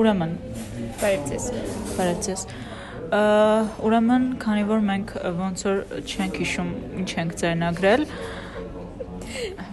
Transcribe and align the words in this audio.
Ուրեմն, 0.00 0.30
Բարև 1.00 1.24
ձեզ։ 1.28 1.46
բարև 1.98 2.20
ձեզ։ 2.26 2.42
Ա, 3.10 3.20
Ուրեմն, 3.84 4.26
քանի 4.42 4.62
որ 4.68 4.84
մենք 4.90 5.14
ոնց 5.40 5.64
որ 5.66 5.80
չենք 6.06 6.38
հիշում 6.40 6.70
ինչ 7.02 7.08
ենք 7.20 7.34
ձայնագրել, 7.40 8.04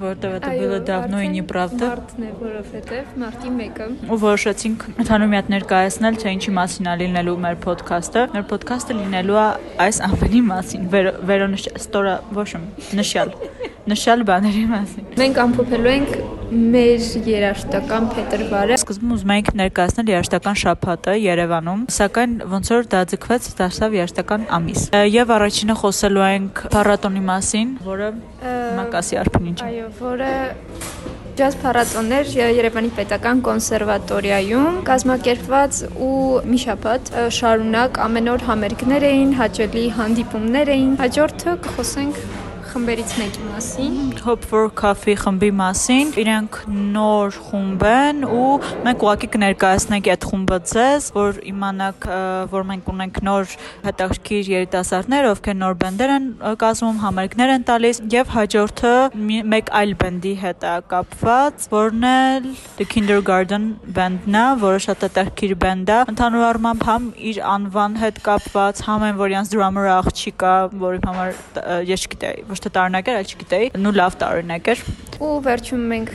որտեղ 0.01 0.33
это 0.37 0.49
было 0.57 0.79
давно 0.85 1.21
и 1.23 1.27
неправда, 1.33 1.87
Մարտն 1.89 2.25
է, 2.27 2.31
որովհետև 2.41 3.13
մարտի 3.23 3.51
1-ը 3.53 3.87
ու 4.13 4.17
որոշեցինք 4.23 4.83
ընդհանուր 5.01 5.31
մի 5.31 5.37
հատ 5.39 5.49
ներկայացնել, 5.53 6.19
թե 6.21 6.33
ինչի 6.37 6.53
մասին 6.57 6.89
է 6.91 6.95
լինելու 7.01 7.37
մեր 7.45 7.57
ոդքասթը։ 7.65 8.25
Մեր 8.35 8.45
ոդքասթը 8.51 8.97
լինելու 8.99 9.39
է 9.41 9.47
այս 9.87 10.01
ամենի 10.09 10.41
մասին, 10.51 10.83
վեր- 10.93 11.13
վերոնշյալ, 11.31 11.79
ստորա, 11.81 12.15
ոչ 12.37 12.47
եմ, 12.57 12.67
նշյալ, 13.01 13.33
նշյալ 13.93 14.25
բաների 14.29 14.65
մասին։ 14.75 15.09
մենք 15.23 15.41
ամփոփելու 15.47 15.93
ենք 15.97 16.13
մեր 16.52 17.04
երաժշտական 17.28 18.08
փետրվարը։ 18.12 18.76
Սկզբում 18.82 19.12
ուզում 19.16 19.32
էինք 19.34 19.50
ներկայացնել 19.60 20.10
երաշտական 20.12 20.58
շաբաթը 20.62 21.14
Երևանում, 21.22 21.84
սակայն 21.96 22.34
ոնց 22.52 22.72
որ 22.72 22.90
դա 22.92 23.00
ձգվեց, 23.12 23.48
դարձավ 23.62 23.96
երաշտական 23.98 24.44
ամիս։ 24.58 24.84
Եվ 25.12 25.32
առաջինը 25.38 25.76
խոսելու 25.82 26.26
ենք 26.28 26.62
փառատոնի 26.74 27.24
մասին, 27.30 27.72
որը 27.88 28.10
Մակասի 28.82 29.18
արփին 29.22 29.48
ինչ։ 29.52 29.58
Այո, 29.68 29.88
որը 30.02 30.30
ջազ 31.32 31.54
փառատոններ 31.62 32.30
Երևանի 32.36 32.90
Պետական 32.98 33.38
կոնսերվատորիայում 33.46 34.74
կազմակերպված 34.88 35.78
ու 36.04 36.18
մի 36.52 36.60
շաբաթ 36.66 37.10
շարունակ 37.38 38.00
ամեն 38.04 38.30
օր 38.34 38.46
համերգներ 38.50 39.08
էին, 39.08 39.34
հաճելի 39.40 39.84
հանդիպումներ 39.96 40.72
էին։ 40.76 40.92
Հաջորդը 41.00 41.56
կխոսենք 41.68 42.20
խմբերից 42.72 43.10
մեկի 43.20 43.42
մասին։ 43.50 43.96
Hope 44.24 44.46
for 44.48 44.70
Coffee 44.72 45.12
խմբի 45.20 45.48
մասին։ 45.58 46.12
Իրենք 46.22 46.54
նոր 46.72 47.34
խումբ 47.48 47.82
են 47.88 48.22
ու 48.24 48.46
մենք 48.86 49.02
ուղղակի 49.04 49.28
կներկայացնենք 49.34 50.08
այդ 50.12 50.24
խումբը 50.30 50.58
ձեզ, 50.70 51.08
որ 51.12 51.40
իմանաք, 51.52 52.06
որ 52.52 52.64
մենք 52.70 52.88
ունենք 52.92 53.20
նոր 53.28 53.52
հետաքրքիր 53.88 54.50
երիտասարդներ, 54.52 55.28
ովքեր 55.32 55.58
նոր 55.60 55.76
բենդեր 55.82 56.14
են 56.16 56.30
կազմում, 56.62 57.02
համերգներ 57.02 57.52
են 57.52 57.66
տալիս 57.68 58.00
եւ 58.16 58.32
հաջորդը 58.36 58.94
մեկ 59.52 59.72
այլ 59.82 59.94
բենդի 60.00 60.34
հետ 60.40 60.66
է 60.72 60.74
կապված, 60.94 61.68
որն 61.76 62.08
էլ 62.12 62.48
The 62.80 62.88
Kindergarten 62.88 63.68
բենդն 64.00 64.40
է, 64.40 64.46
որը 64.64 64.80
շատ 64.86 65.06
հետաքրքիր 65.08 65.54
բենդ 65.66 65.92
է։ 65.92 66.00
Ընդհանուր 66.14 66.48
առմամբ 66.48 66.88
համ 66.88 67.12
իր 67.32 67.42
անվան 67.52 68.00
հետ 68.06 68.22
կապված, 68.30 68.82
համ 68.88 69.06
այն 69.10 69.20
որ 69.20 69.32
իրանց 69.36 69.52
դրամերը 69.52 69.92
աղջիկ 69.98 70.46
է, 70.48 70.56
որի 70.82 71.02
համար 71.08 71.36
ես 71.92 72.06
չգիտեի, 72.06 72.44
ոչ 72.52 72.61
թե 72.62 72.74
տարօրինակ 72.76 73.10
էր, 73.12 73.18
այլ 73.22 73.32
չգիտեի, 73.32 73.66
նու 73.82 73.94
լավ 73.98 74.12
տարօրինակ 74.22 74.70
էր։ 74.72 74.84
Ու 75.22 75.34
վերջում 75.46 75.82
մենք 75.92 76.14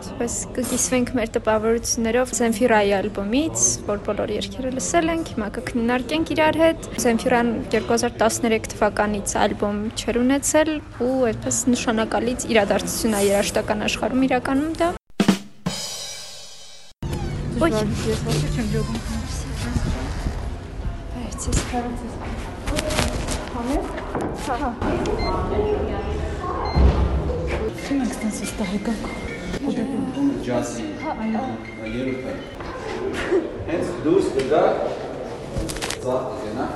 այսպես 0.00 0.34
կկիսվենք 0.56 1.10
մեր 1.16 1.28
տպավորություններով 1.34 2.30
Zenfira-ի 2.36 2.90
ալբոմից, 2.98 3.64
որ 3.88 3.98
բոլոր 4.04 4.32
երգերը 4.36 4.70
լսել 4.76 5.06
ենք, 5.14 5.30
հիմա 5.34 5.48
կքննարկենք 5.56 6.32
իրար 6.34 6.58
հետ։ 6.60 6.88
Zenfira-ն 7.04 7.50
2013 7.72 8.68
թվականից 8.74 9.28
ալբոմ 9.44 9.76
չեր 9.96 10.20
ունեցել 10.20 10.70
ու 11.06 11.16
այդպես 11.30 11.56
նշանակալից 11.72 12.40
իրադարձություն 12.52 13.16
է 13.16 13.22
երաժշտական 13.30 13.84
աշխարհում 13.88 14.26
իրականում 14.28 14.72
դա։ 14.80 14.88
Ոյ, 17.60 17.72
ես 18.08 18.20
ոչ 18.28 18.38
չեմ 18.56 18.66
ջոգում։ 18.76 19.00
այցես 23.60 23.88
կարծես։ 24.44 24.78
Չեմ 27.84 28.00
ստանց 28.06 28.38
ստահի 28.46 28.78
գանք։ 28.86 29.08
ջասի 30.46 30.84
երրորդը 31.96 32.32
հենց 33.68 33.86
դուրս 34.06 34.26
կգա 34.36 34.62
ծաղ 36.04 36.22
կգնա 36.30 36.66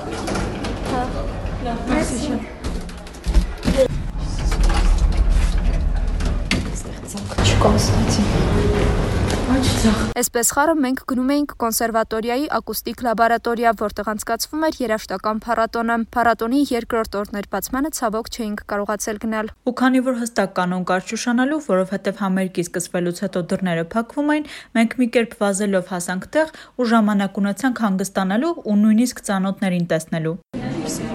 Այսպես 9.44 10.50
խառը 10.56 10.74
մենք 10.80 11.00
գնում 11.10 11.30
էինք 11.34 11.50
կոնսերվատորիայի 11.60 12.44
ակուստիկ 12.56 13.02
լաբորատորիա, 13.04 13.72
որտեղ 13.80 14.06
անցկացվում 14.12 14.62
էր 14.68 14.78
երաժշտական 14.80 15.42
փառատոնը։ 15.44 15.96
Փառատոնի 16.16 16.60
երկրորդ 16.70 17.18
օրներ 17.20 17.48
բացմանը 17.52 17.90
ցավոք 17.98 18.30
չէինք 18.32 18.62
կարողացել 18.72 19.20
գնալ։ 19.24 19.50
Ու 19.68 19.74
քանի 19.80 20.00
որ 20.08 20.16
հստակ 20.22 20.54
կանոն 20.56 20.86
կար 20.88 21.04
շուշանալու, 21.10 21.60
որովհետև 21.68 22.22
համերգի 22.24 22.64
սկսվելուց 22.64 23.20
հետո 23.24 23.44
դռները 23.52 23.84
փակվում 23.92 24.32
էին, 24.34 24.48
մենք 24.80 24.96
մի 25.04 25.08
կերպ 25.18 25.36
վազելով 25.44 25.92
հասանք 25.92 26.24
տեղ 26.34 26.54
ու 26.80 26.88
ժամանակ 26.94 27.42
ունեցանք 27.44 27.84
հանգստանալու 27.84 28.54
ու 28.64 28.78
նույնիսկ 28.84 29.24
ծանոթներին 29.28 29.86
տեսնելու։ 29.92 30.36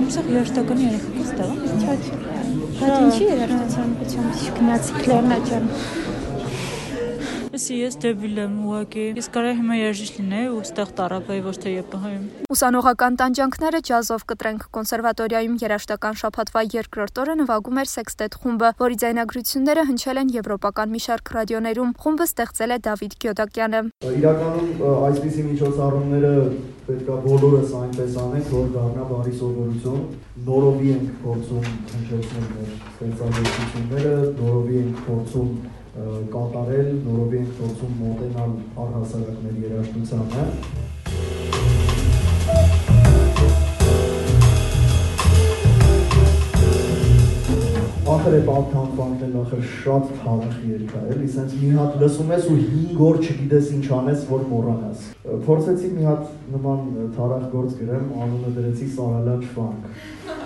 Ուսախ 0.09 0.29
երաշտականի 0.33 0.85
երեխեք 0.89 1.17
ստեղ։ 1.25 1.49
Բայց 2.79 2.95
ինչի 2.99 3.25
երաժշտության 3.29 3.91
գնացիք 4.59 5.03
Լեռնա 5.09 5.41
ջան։ 5.49 5.67
Էսի 7.59 7.75
ես 7.75 7.95
դեբիլ 7.99 8.37
եմ 8.39 8.51
ուղակի։ 8.63 9.05
Ես 9.19 9.25
կարա 9.35 9.49
հիմա 9.57 9.77
երաժիշտ 9.77 10.19
լինեի 10.19 10.45
ու 10.55 10.59
ստեղ 10.63 10.91
տարապեի 10.95 11.41
ոչ 11.43 11.53
թե 11.59 11.71
ԵՊՀ-ում։ 11.75 12.21
Ուսանողական 12.55 13.17
տանջանքները 13.19 13.81
ջազով 13.89 14.23
կտրենք 14.31 14.63
կոնսերվատորիայում 14.77 15.57
երաժշտական 15.65 16.19
շաբաթվա 16.23 16.63
երկրորդ 16.77 17.19
օրը 17.19 17.35
նվագում 17.41 17.81
էր 17.83 17.91
Sextet 17.91 18.39
խումբը, 18.39 18.69
որի 18.79 18.99
ձայնագրությունները 19.03 19.83
հնչել 19.91 20.21
են 20.23 20.31
եվրոպական 20.39 20.95
մի 20.95 21.01
շարք 21.03 21.33
ռադիոներում։ 21.35 21.91
Խումբը 21.99 22.27
ստեղծել 22.31 22.71
է 22.71 22.77
Դավիթ 22.87 23.17
Գյոդակյանը։ 23.27 23.81
Իրականում 24.23 24.71
այսպիսի 25.09 25.43
միջոցառումները 25.49 26.33
պետքա 26.89 27.15
բոլորս 27.27 27.73
այնպես 27.79 28.15
անենք, 28.23 28.47
որ 28.55 28.71
դառնա 28.77 29.03
բարի 29.11 29.33
սովորություն։ 29.39 29.99
Նորովի 30.47 30.93
ենք 30.95 31.11
փորձում 31.25 31.67
հնչեցնել 31.91 32.47
մեր 32.55 32.71
ստեղծագործությունները, 32.93 34.15
նորովի 34.39 34.79
ենք 34.79 35.03
փորձում 35.09 35.51
կատարել, 35.97 36.89
նորովի 37.05 37.37
ենք 37.39 37.55
փորձում 37.57 37.93
մոտենալ 38.03 38.51
առհասարակ 38.83 39.37
մեր 39.45 39.55
երաժշտությանը։ 39.65 40.43
Ախր 48.09 48.35
է 48.35 48.39
բանտանքն 48.45 49.25
էլ 49.25 49.35
ախր 49.39 49.65
շատ 49.69 50.13
թարախ 50.21 50.55
երգ 50.69 50.93
է, 50.97 51.01
էլի, 51.13 51.27
սենց 51.35 51.51
մի 51.59 51.69
հատ 51.77 51.97
լսում 52.03 52.31
ես 52.33 52.47
ու 52.49 52.57
5 52.61 53.03
օր 53.09 53.19
չգիտես 53.21 53.69
ինչ 53.77 53.85
անես, 53.99 54.23
որ 54.29 54.45
մոռանաս։ 54.49 55.05
Փորձեցի 55.45 55.91
մի 55.93 56.07
հատ 56.09 56.23
նման 56.55 57.09
թարախ 57.17 57.45
գործ 57.53 57.79
գրեմ, 57.83 58.11
անունը 58.25 58.53
դրեցի 58.57 58.91
Սարալաչ 58.97 59.41
ֆանկ։ 59.53 60.38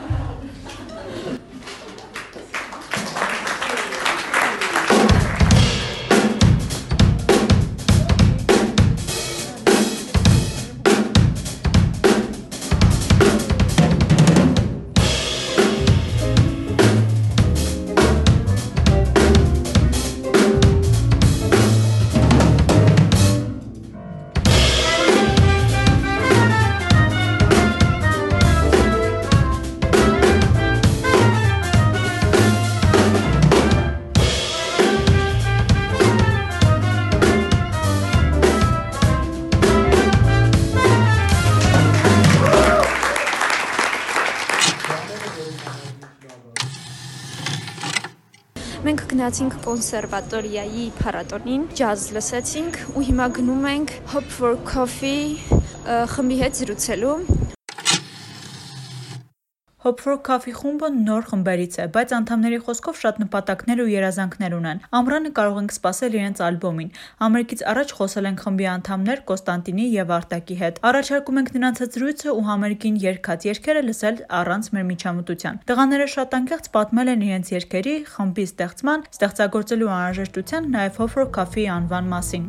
գնացինք 49.23 49.53
կոնսերվատորիայի 49.63 50.81
փառատոնին, 50.97 51.61
ջազ 51.79 52.01
լսեցինք 52.17 52.79
ու 52.91 53.03
հիմա 53.07 53.27
գնում 53.37 53.67
ենք 53.71 53.93
Hop 54.11 54.27
for 54.35 54.57
Coffee 54.67 55.39
խմբի 56.11 56.39
հետ 56.41 56.59
զրուցելու։ 56.59 57.42
For 59.83 60.15
Coffee 60.23 60.53
խումբը 60.55 60.89
նոր 60.95 61.25
խմբերից 61.27 61.73
է, 61.83 61.85
բայց 61.91 62.11
անդամների 62.15 62.59
խոսքով 62.63 62.99
շատ 63.01 63.17
նպատակներ 63.23 63.81
ու 63.83 63.87
երազանքներ 63.91 64.53
ունեն։ 64.55 64.77
Ամռանը 64.99 65.31
կարող 65.39 65.57
ենք 65.59 65.73
սպասել 65.75 66.15
իրենց 66.19 66.41
ալբոմին։ 66.47 66.93
Համերգից 67.23 67.63
առաջ 67.73 67.91
խոսել 67.97 68.29
ենք 68.31 68.43
խմբի 68.45 68.67
անդամներ 68.73 69.23
Կոստանտինի 69.27 69.87
եւ 69.91 70.13
Արտակի 70.17 70.57
հետ։ 70.63 70.79
Առաջարկում 70.87 71.39
ենք 71.43 71.51
նրանց 71.57 71.83
հետ 71.83 71.97
զրույցը 71.99 72.29
ու 72.31 72.45
համերգին 72.47 73.01
երգած 73.03 73.47
երգերը 73.51 73.81
լսել 73.91 74.21
առանց 74.39 74.71
մեր 74.71 74.85
միջամտության։ 74.93 75.59
Տղաները 75.67 76.07
շատ 76.15 76.37
անկեղծ 76.39 76.71
պատմել 76.79 77.13
են 77.17 77.27
իրենց 77.27 77.51
երգերի, 77.59 77.95
խմբի 78.13 78.47
ստեղծման, 78.53 79.05
ստեղծագործելու 79.19 79.93
անհրաժեշտության, 79.99 80.71
նաեւ 80.77 81.03
for 81.03 81.27
Coffee 81.35 81.67
անվան 81.75 82.09
մասին։ 82.15 82.47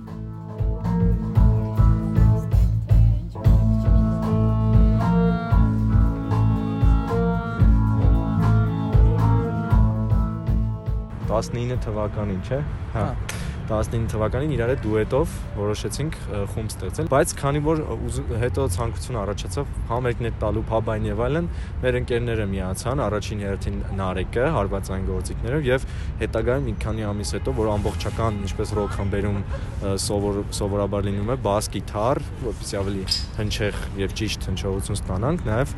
19 11.31 11.81
թվականին, 11.85 12.45
չէ՞։ 12.49 12.61
Հա 12.95 13.09
19 13.69 14.11
թվականին 14.13 14.51
իրար 14.55 14.71
հետ 14.75 14.81
դուետով 14.85 15.35
որոշեցինք 15.57 16.17
խումբ 16.53 16.73
ստեղծել, 16.75 17.07
բայց 17.15 17.31
քանի 17.39 17.61
որ 17.65 17.81
հետո 18.43 18.67
ցանկություն 18.75 19.19
առաջացավ 19.23 19.71
համերգներ 19.89 20.35
տալու 20.43 20.65
փաբային 20.69 21.09
եւ 21.09 21.23
այլն, 21.25 21.49
մեր 21.85 21.99
ընկերները 22.01 22.47
միացան, 22.53 23.03
առաջին 23.05 23.45
հերթին 23.45 23.79
Նարեկը, 24.01 24.45
հարվածային 24.55 25.07
գործիքներով 25.09 25.69
եւ 25.69 25.87
հետագայում 26.21 26.69
մի 26.69 26.75
քանի 26.85 27.07
ամիս 27.09 27.35
հետո, 27.39 27.55
որ 27.61 27.71
ամբողջական 27.75 28.41
ինչպես 28.45 28.75
ռոք 28.79 28.95
խմբերում 28.99 29.41
սովոր 30.05 30.41
սովորաբար 30.61 31.09
լինում 31.09 31.33
է 31.35 31.39
բաս 31.45 31.71
գիտար, 31.75 32.23
որպեսզի 32.45 32.79
ավելի 32.85 33.05
հնչեղ 33.41 33.81
եւ 34.05 34.17
ճիշտ 34.21 34.49
հնչողություն 34.51 35.01
ստանանք, 35.01 35.47
նաեւ 35.49 35.75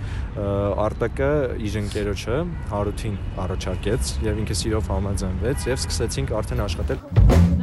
Արտակը 0.86 1.30
իր 1.66 1.78
ընկերոջը 1.82 2.40
Հարութին 2.72 3.20
առաջարկեց 3.46 4.14
եւ 4.26 4.42
ինքը 4.44 4.58
սիրով 4.62 4.90
համաձայնվեց 4.96 5.68
եւ 5.72 5.84
սկսեցինք 5.86 6.34
արդեն 6.40 6.66
աշխատել 6.66 7.55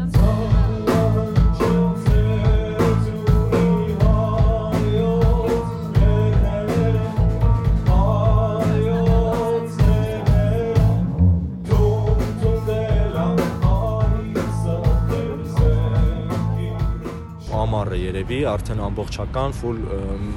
երևի 18.23 18.43
արդեն 18.47 18.81
ամբողջական 18.85 19.55
full 19.57 19.79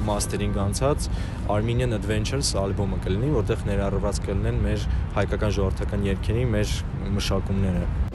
mastering 0.07 0.57
անցած 0.59 1.07
Armenian 1.53 1.95
Adventures 1.95 2.49
ալբոմը 2.59 2.99
կլինի, 3.05 3.29
որտեղ 3.37 3.63
ներառված 3.69 4.19
կլինեն 4.27 4.59
մեր 4.65 4.89
հայկական 5.15 5.55
ժողովրդական 5.61 6.05
երգերի 6.11 6.43
մեր 6.57 6.75
մշակումները։ 7.15 8.06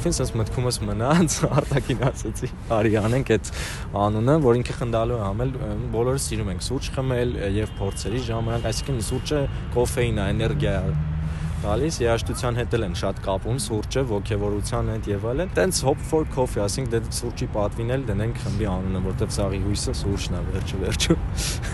Coffee-ն 0.00 0.14
sense 0.16 0.32
մտքումս 0.32 0.78
մնաց, 0.88 1.34
արտակին 1.58 1.98
ասեցի, 2.08 2.48
արի 2.72 2.94
անենք 3.02 3.32
այդ 3.34 3.50
անունը, 4.00 4.36
որ 4.46 4.58
ինքը 4.62 4.76
խնդալու 4.78 5.18
է 5.18 5.20
համել, 5.26 5.52
բոլորը 5.92 6.22
սիրում 6.24 6.48
ենք 6.54 6.64
սուրճ 6.64 6.88
խմել 6.94 7.36
եւ 7.58 7.74
փորձերի 7.82 8.22
ժամանակ, 8.30 8.64
այսինքն 8.70 9.04
սուրճը 9.10 9.42
կոֆեին 9.76 10.22
է, 10.24 10.26
էներգիա 10.32 10.74
է 10.80 10.96
տալիս, 11.60 12.00
երաշտության 12.00 12.60
հետ 12.62 12.76
էլ 12.80 12.86
են 12.88 12.96
շատ 12.96 13.20
կապում 13.28 13.58
սուրճը, 13.68 14.04
ողջևորության 14.16 14.92
հետ 14.94 15.10
եւ 15.12 15.26
այլն։ 15.34 15.54
Տենց 15.60 15.84
hop 15.84 16.04
for 16.08 16.30
coffee, 16.32 16.64
ասենք 16.64 16.94
դե 16.94 17.02
սուրճի 17.20 17.50
պատվին 17.60 17.96
էլ 17.98 18.06
դնենք 18.08 18.44
խմբի 18.46 18.70
անունը, 18.80 19.02
որտեվ 19.10 19.34
սաղի 19.36 19.64
հույսը 19.66 19.98
սուրճն 20.00 20.38
է 20.40 20.44
վերջը 20.54 20.84
վերջը։ 20.86 21.18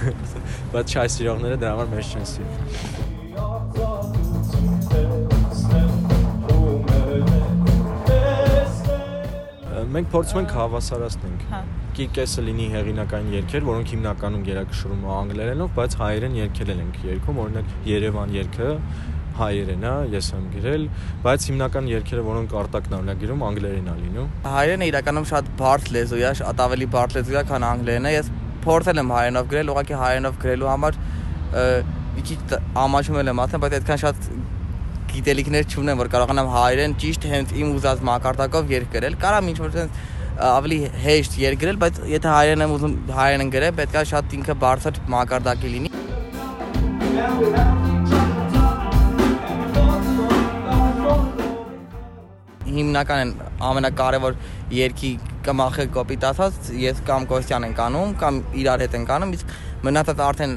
Բայց 0.74 0.96
չայ 0.96 1.10
սիրողները 1.20 1.60
դրա 1.62 1.76
համար 1.76 1.94
մեզ 1.94 2.16
չեն 2.16 2.32
սիրում։ 2.32 3.15
մենք 9.96 10.08
փորձում 10.12 10.40
ենք 10.42 10.54
հավասարացնենք։ 10.56 11.44
Հա։ 11.50 11.60
Կեսը 11.96 12.42
լինի 12.44 12.64
հեղինակային 12.74 13.28
երգեր, 13.32 13.62
որոնք 13.66 13.92
հիմնականում 13.94 14.42
գերակշռում 14.46 15.04
են 15.06 15.12
անգլերենով, 15.16 15.70
բայց 15.76 15.94
հայերեն 16.00 16.34
երգել 16.36 16.72
ենք 16.76 16.98
երգում, 17.06 17.38
օրինակ 17.46 17.70
Երևան 17.88 18.34
երգը 18.36 18.68
հայերեն 19.36 19.86
է, 19.86 19.94
ես 20.12 20.28
եմ 20.36 20.44
գրել, 20.52 20.84
բայց 21.24 21.46
հիմնական 21.50 21.88
երգերը, 21.92 22.22
որոնք 22.26 22.54
արտակն 22.60 22.96
օրինակ 22.96 23.18
գրում, 23.24 23.42
անգլերեն 23.46 23.90
է 23.92 23.96
լինում։ 24.02 24.30
Հայերենը 24.56 24.88
իրականում 24.92 25.26
շատ 25.32 25.50
բարդ 25.60 25.90
լեզու 25.96 26.20
է, 26.20 26.30
շատ 26.40 26.62
ավելի 26.66 26.88
բարդ 26.96 27.16
լեզու 27.16 27.36
է, 27.36 27.44
քան 27.52 27.66
անգլերենը։ 27.72 28.12
Ես 28.16 28.30
փորձել 28.66 29.02
եմ 29.02 29.12
հայերենով 29.16 29.50
գրել, 29.52 29.72
ուղղակի 29.76 29.98
հայերենով 30.00 30.38
գրելու 30.46 30.70
համար 30.72 31.00
մի 32.16 32.24
քիչ 32.26 32.38
ամաչում 32.86 33.18
եմ 33.22 33.42
ասեմ, 33.44 33.62
բայց 33.66 33.76
այդքան 33.76 34.00
շատ 34.02 34.28
գիտելիքներ 35.16 35.64
չունեմ, 35.72 36.02
որ 36.02 36.10
կարողանամ 36.12 36.52
հայերեն 36.52 36.94
ճիշտ 37.02 37.26
հենց 37.32 37.56
իմ 37.56 37.72
ուզած 37.76 38.04
մակարդակով 38.06 38.72
երգ 38.76 38.92
գրել։ 38.96 39.18
Կարամ 39.22 39.50
ինչ 39.52 39.58
որ 39.64 39.74
sense 39.76 40.14
ավելի 40.36 40.78
հեշտ 41.00 41.38
երգ 41.40 41.62
գրել, 41.62 41.78
բայց 41.80 42.00
եթե 42.12 42.28
հայերեն 42.34 42.64
եմ 42.66 42.72
ուզում 42.76 42.96
հայերեն 43.16 43.52
գրել, 43.54 43.72
պետքա 43.80 44.02
շատ 44.12 44.34
ինքը 44.36 44.56
բարձր 44.66 45.00
մակարդակի 45.16 45.72
լինի։ 45.76 45.92
հիմնական 52.76 53.32
ամենակարևոր 53.70 54.36
երկի 54.76 55.10
կմախը 55.46 55.86
կոպիտ 55.96 56.24
ասած 56.30 56.70
ես 56.82 57.02
կամ 57.06 57.26
Կոստյան 57.30 57.66
ենք 57.70 57.82
անում 57.86 58.14
կամ 58.20 58.40
իրար 58.60 58.84
հետ 58.84 58.96
ենք 58.98 59.12
անում 59.16 59.34
իսկ 59.36 59.54
մնացած 59.86 60.22
արդեն 60.26 60.56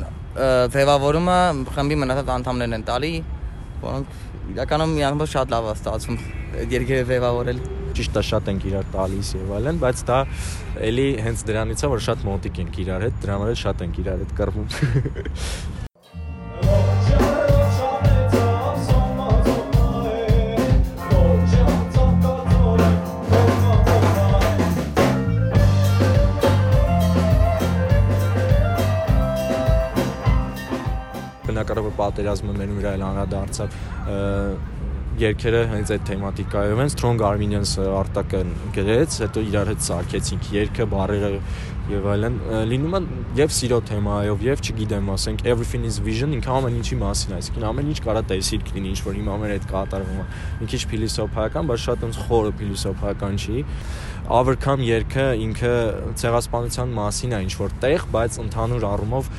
ձևավորումը 0.75 1.37
խմբի 1.75 1.99
մնացած 2.03 2.31
անդամներն 2.35 2.77
են 2.79 2.87
տալի 2.89 3.13
որոնք 3.83 4.15
իրականում 4.53 4.95
միանգամից 4.99 5.33
շատ 5.35 5.53
լավ 5.55 5.67
է 5.69 5.73
ստացվում 5.79 6.21
երկերը 6.73 7.09
վեվավորել 7.09 7.59
ճիշտ 7.99 8.19
է 8.19 8.23
շատ 8.29 8.49
ենք 8.53 8.69
իրար 8.69 8.87
տալիս 8.93 9.33
եւ 9.39 9.51
այլն, 9.59 9.81
բայց 9.83 10.05
դա 10.09 10.19
էլի 10.89 11.07
հենց 11.25 11.43
դրանից 11.49 11.83
է 11.83 11.91
որ 11.95 12.05
շատ 12.07 12.23
մոտիկ 12.29 12.63
ենք 12.63 12.79
իրար 12.85 13.05
հետ, 13.07 13.19
դրա 13.25 13.37
համար 13.39 13.59
շատ 13.65 13.85
ենք 13.87 14.01
իրար 14.05 14.23
հետ 14.25 14.33
կռվում։ 14.39 15.77
բնակարարը 31.69 31.91
պատերազմը 31.97 32.53
մեր 32.57 32.71
վրա 32.79 32.91
էլ 32.97 33.03
անդրադարձավ 33.05 33.73
երկերը 35.19 35.61
հենց 35.69 35.91
այդ 35.93 36.03
թեմատիկայով 36.07 36.81
են 36.83 36.91
Strong 36.93 37.23
Armenians-ը 37.27 37.85
արտակը 37.99 38.41
գրեց, 38.77 39.17
հետո 39.25 39.43
իրար 39.49 39.71
հետ 39.73 39.83
սարքեցինք 39.85 40.47
երկը, 40.55 40.87
բարերը 40.93 41.31
եւ 41.89 42.05
այլն 42.13 42.35
լինում 42.69 42.95
են 42.99 43.07
եւ 43.39 43.53
սիրո 43.55 43.79
թեմայով 43.89 44.43
եւ 44.45 44.61
չգիտեմ, 44.65 45.09
ասենք 45.15 45.43
Everything 45.49 45.87
is 45.89 45.97
Vision 46.05 46.35
ինքը 46.37 46.51
ամեն 46.59 46.77
ինչի 46.79 46.97
մասին, 47.01 47.33
այսինքն 47.39 47.65
ամեն 47.69 47.89
ինչ 47.93 47.99
կարա 48.05 48.23
տեսիլ 48.29 48.63
կլինի, 48.69 48.91
ինչ 48.93 49.01
որ 49.07 49.17
հիմա 49.19 49.37
մեր 49.41 49.53
հետ 49.55 49.65
կատարվում 49.73 50.19
է։ 50.19 50.27
Մի 50.59 50.69
քիչ 50.73 50.81
փիլիսոփայական, 50.93 51.69
բայց 51.69 51.83
շատ 51.85 52.05
ոնց 52.05 52.21
խորը 52.29 52.53
փիլիսոփայական 52.59 53.39
չի 53.39 53.65
Overcome 54.29 54.85
երգը 54.85 55.23
ինքը 55.41 55.73
ցեղասպանության 56.21 56.91
մասին 56.93 57.31
է 57.33 57.39
ինչ 57.47 57.53
որ 57.57 57.71
տեղ, 57.81 58.03
բայց 58.13 58.35
ընդհանուր 58.43 58.85
առումով 58.89 59.29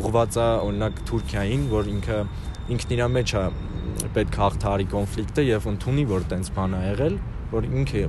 ուղղված 0.00 0.38
է 0.40 0.46
օրինակ 0.64 1.02
Թուրքիային, 1.10 1.66
որ 1.74 1.90
ինքը 1.92 2.20
ինքն 2.72 2.94
իր 2.96 3.02
մեջ 3.18 3.34
է 3.36 3.44
պետք 4.14 4.38
հաղթարի 4.40 4.86
կոնֆլիկտը 4.94 5.44
եւ 5.50 5.66
ընդունի 5.74 6.04
որ 6.14 6.24
տենց 6.32 6.50
բան 6.56 6.76
է 6.78 6.80
եղել 6.84 7.18
որ 7.54 7.66
ինքը 7.70 8.00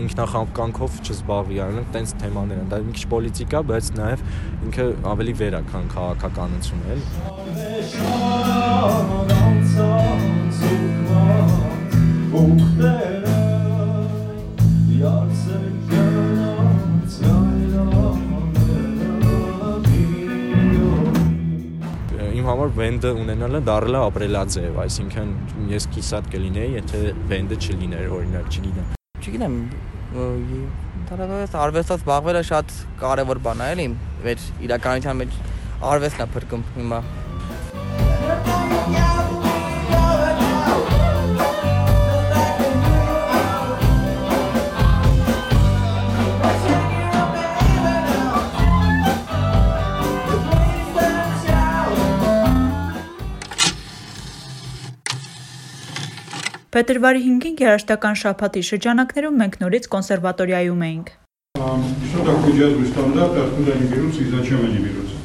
ինքնախապկանքով 0.00 0.96
չզբաղվի, 1.04 1.60
այլն 1.66 1.86
տենց 1.94 2.14
թեմաներ 2.22 2.58
են։ 2.64 2.68
Դա 2.72 2.80
մի 2.88 2.92
քիչ 2.96 3.04
պոլիտիկա, 3.12 3.62
բայց 3.70 3.86
նաև 4.00 4.24
ինքը 4.66 4.86
ավելի 5.12 5.34
վեր 5.40 5.54
է, 5.60 5.62
քան 5.70 5.84
քաղաքականություն 5.94 6.82
էլ։ 6.96 7.00
Ուխտեր 12.40 13.19
համար 22.60 22.72
վենդը 22.76 23.10
ունենալը 23.16 23.58
դարել 23.64 23.94
է 23.96 24.00
ապրելաձև, 24.04 24.74
այսինքն 24.82 25.30
ես 25.70 25.86
կիսատ 25.94 26.26
կլինեի, 26.34 26.72
եթե 26.74 26.98
վենդը 27.30 27.56
չլիներ, 27.56 28.10
օրինակ, 28.16 28.50
չգիտեմ։ 28.52 28.90
Չգիտեմ, 29.20 29.56
դարավես 31.08 31.56
արվեստով 31.64 32.04
զբաղվելը 32.04 32.44
շատ 32.50 32.76
կարևոր 33.00 33.42
բան 33.48 33.64
է, 33.64 33.70
էլի, 33.76 33.88
մեր 34.26 34.46
իրականության 34.68 35.20
մեջ 35.24 35.40
արվեստն 35.88 36.26
է 36.26 36.30
փրկում 36.36 36.66
հիմա։ 36.76 37.00
Փետրվարի 56.79 57.21
5-ին 57.25 57.59
երաշտական 57.63 58.17
շաբաթի 58.21 58.61
շրջանակներում 58.69 59.37
մենք 59.41 59.59
նորից 59.63 59.89
կոնսերվատորիայում 59.95 60.81
էինք։ 60.89 61.13
Что 61.55 62.25
такое 62.25 62.53
джаз 62.55 62.73
вы 62.79 62.85
стандарт, 62.87 63.37
откуда 63.37 63.71
они 63.73 63.87
берутся 63.87 64.21
и 64.21 64.29
зачем 64.29 64.65
они 64.65 64.79
берутся? 64.79 65.15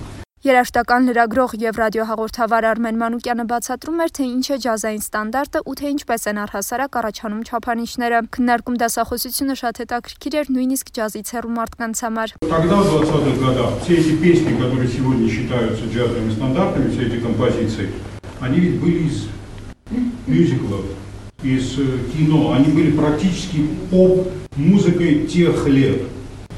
Երաժշտական 0.40 1.04
լրագրող 1.04 1.52
եւ 1.60 1.78
ռադիոհաղորդավար 1.80 2.66
Արմեն 2.70 3.00
Մանուկյանը 3.00 3.44
բացատրում 3.50 3.98
էր, 4.00 4.12
թե 4.16 4.24
ինչ 4.24 4.46
է 4.48 4.56
ջազային 4.64 5.02
ստանդարտը 5.04 5.60
ու 5.68 5.74
թե 5.80 5.90
ինչպես 5.94 6.22
են 6.30 6.40
առհասարակ 6.44 6.96
առաջանում 7.00 7.42
չափանիշները։ 7.44 8.20
Քննարկում 8.36 8.78
դասախոսությունը 8.80 9.56
շատ 9.60 9.80
հետաքրքիր 9.84 10.38
էր 10.40 10.46
նույնիսկ 10.56 10.92
ջազից 10.96 11.32
հեռու 11.36 11.52
մարդկանց 11.60 12.00
համար։ 12.08 12.28
Тогда 12.40 12.76
в 12.80 12.88
20-х 12.88 13.36
годах 13.36 13.70
все 13.84 13.94
эти 14.00 14.14
песни, 14.16 14.56
которые 14.56 14.88
сегодня 14.88 15.28
считаются 15.28 15.84
джазовыми 15.84 16.32
стандартами, 16.32 16.88
все 16.88 17.02
эти 17.04 17.20
композиции, 17.20 17.92
они 18.40 18.60
ведь 18.64 18.80
были 18.80 19.12
из 19.12 19.28
мюзиклов, 20.24 20.88
из 21.42 21.74
кино, 22.16 22.52
они 22.52 22.72
были 22.72 22.90
практически 22.90 23.66
поп-музыкой 23.90 25.26
тех 25.26 25.66
лет. 25.66 26.02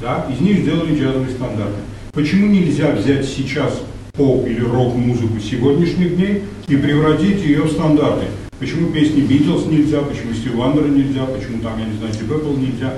Да? 0.00 0.26
Из 0.32 0.40
них 0.40 0.60
сделали 0.60 0.98
джазовые 0.98 1.30
стандарты. 1.30 1.80
Почему 2.12 2.46
нельзя 2.48 2.90
взять 2.90 3.24
сейчас 3.24 3.80
поп 4.12 4.46
или 4.46 4.60
рок-музыку 4.60 5.38
сегодняшних 5.40 6.16
дней 6.16 6.42
и 6.68 6.76
превратить 6.76 7.42
ее 7.42 7.62
в 7.62 7.70
стандарты? 7.70 8.26
Почему 8.58 8.92
песни 8.92 9.22
Битлз 9.22 9.66
нельзя, 9.66 10.02
почему 10.02 10.34
Стив 10.34 10.54
Вандера 10.54 10.86
нельзя, 10.86 11.24
почему 11.24 11.62
там, 11.62 11.78
я 11.78 11.86
не 11.86 11.96
знаю, 11.98 12.12
Deep 12.14 12.28
Apple 12.28 12.58
нельзя? 12.58 12.92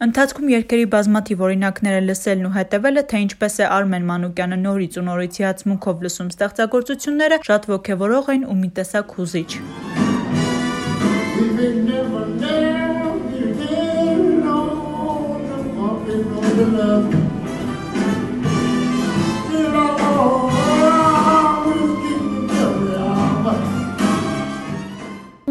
Ընթացքում 0.00 0.46
երկերի 0.48 0.86
բազմաթիվ 0.94 1.42
օրինակները 1.44 1.98
լսելն 2.06 2.46
ու 2.48 2.52
հետևելը, 2.54 3.02
թե 3.10 3.20
ինչպես 3.26 3.60
է 3.60 3.68
Արմեն 3.76 4.08
Մանուկյանը 4.08 4.60
նորից 4.64 4.96
ու 4.96 5.06
նորից 5.10 5.40
հիացմունքով 5.44 6.04
լսում 6.08 6.30
ստեղծագործությունները, 6.32 7.42
շատ 7.50 7.72
ոգևորող 7.76 8.36
են 8.40 8.46
ու 8.48 8.60
մի 8.64 8.70
տեսակ 8.80 9.18
հուզիչ։ 9.20 9.50
the 16.55 16.65
love 16.65 17.35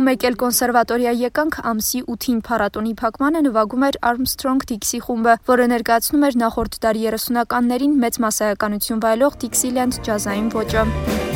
մեկ 0.05 0.25
էլ 0.29 0.35
կոնսերվատորիա 0.41 1.13
եկանք 1.17 1.57
ամսի 1.71 2.01
8-ին 2.13 2.41
փառատոնի 2.45 2.93
փակմանը 3.01 3.41
նվագում 3.47 3.87
էր 3.89 3.99
Armstrong 4.11 4.67
Dixie 4.69 5.01
խումբը, 5.07 5.37
որը 5.49 5.69
ներկայացնում 5.75 6.27
էր 6.29 6.41
նախորդ 6.45 6.81
դարի 6.85 7.07
30-ականներին 7.09 8.01
մեծ 8.05 8.21
մասսայականություն 8.27 9.07
վայելող 9.07 9.39
Dixieland 9.47 10.03
ջազային 10.05 10.53
ոճը։ 10.55 11.34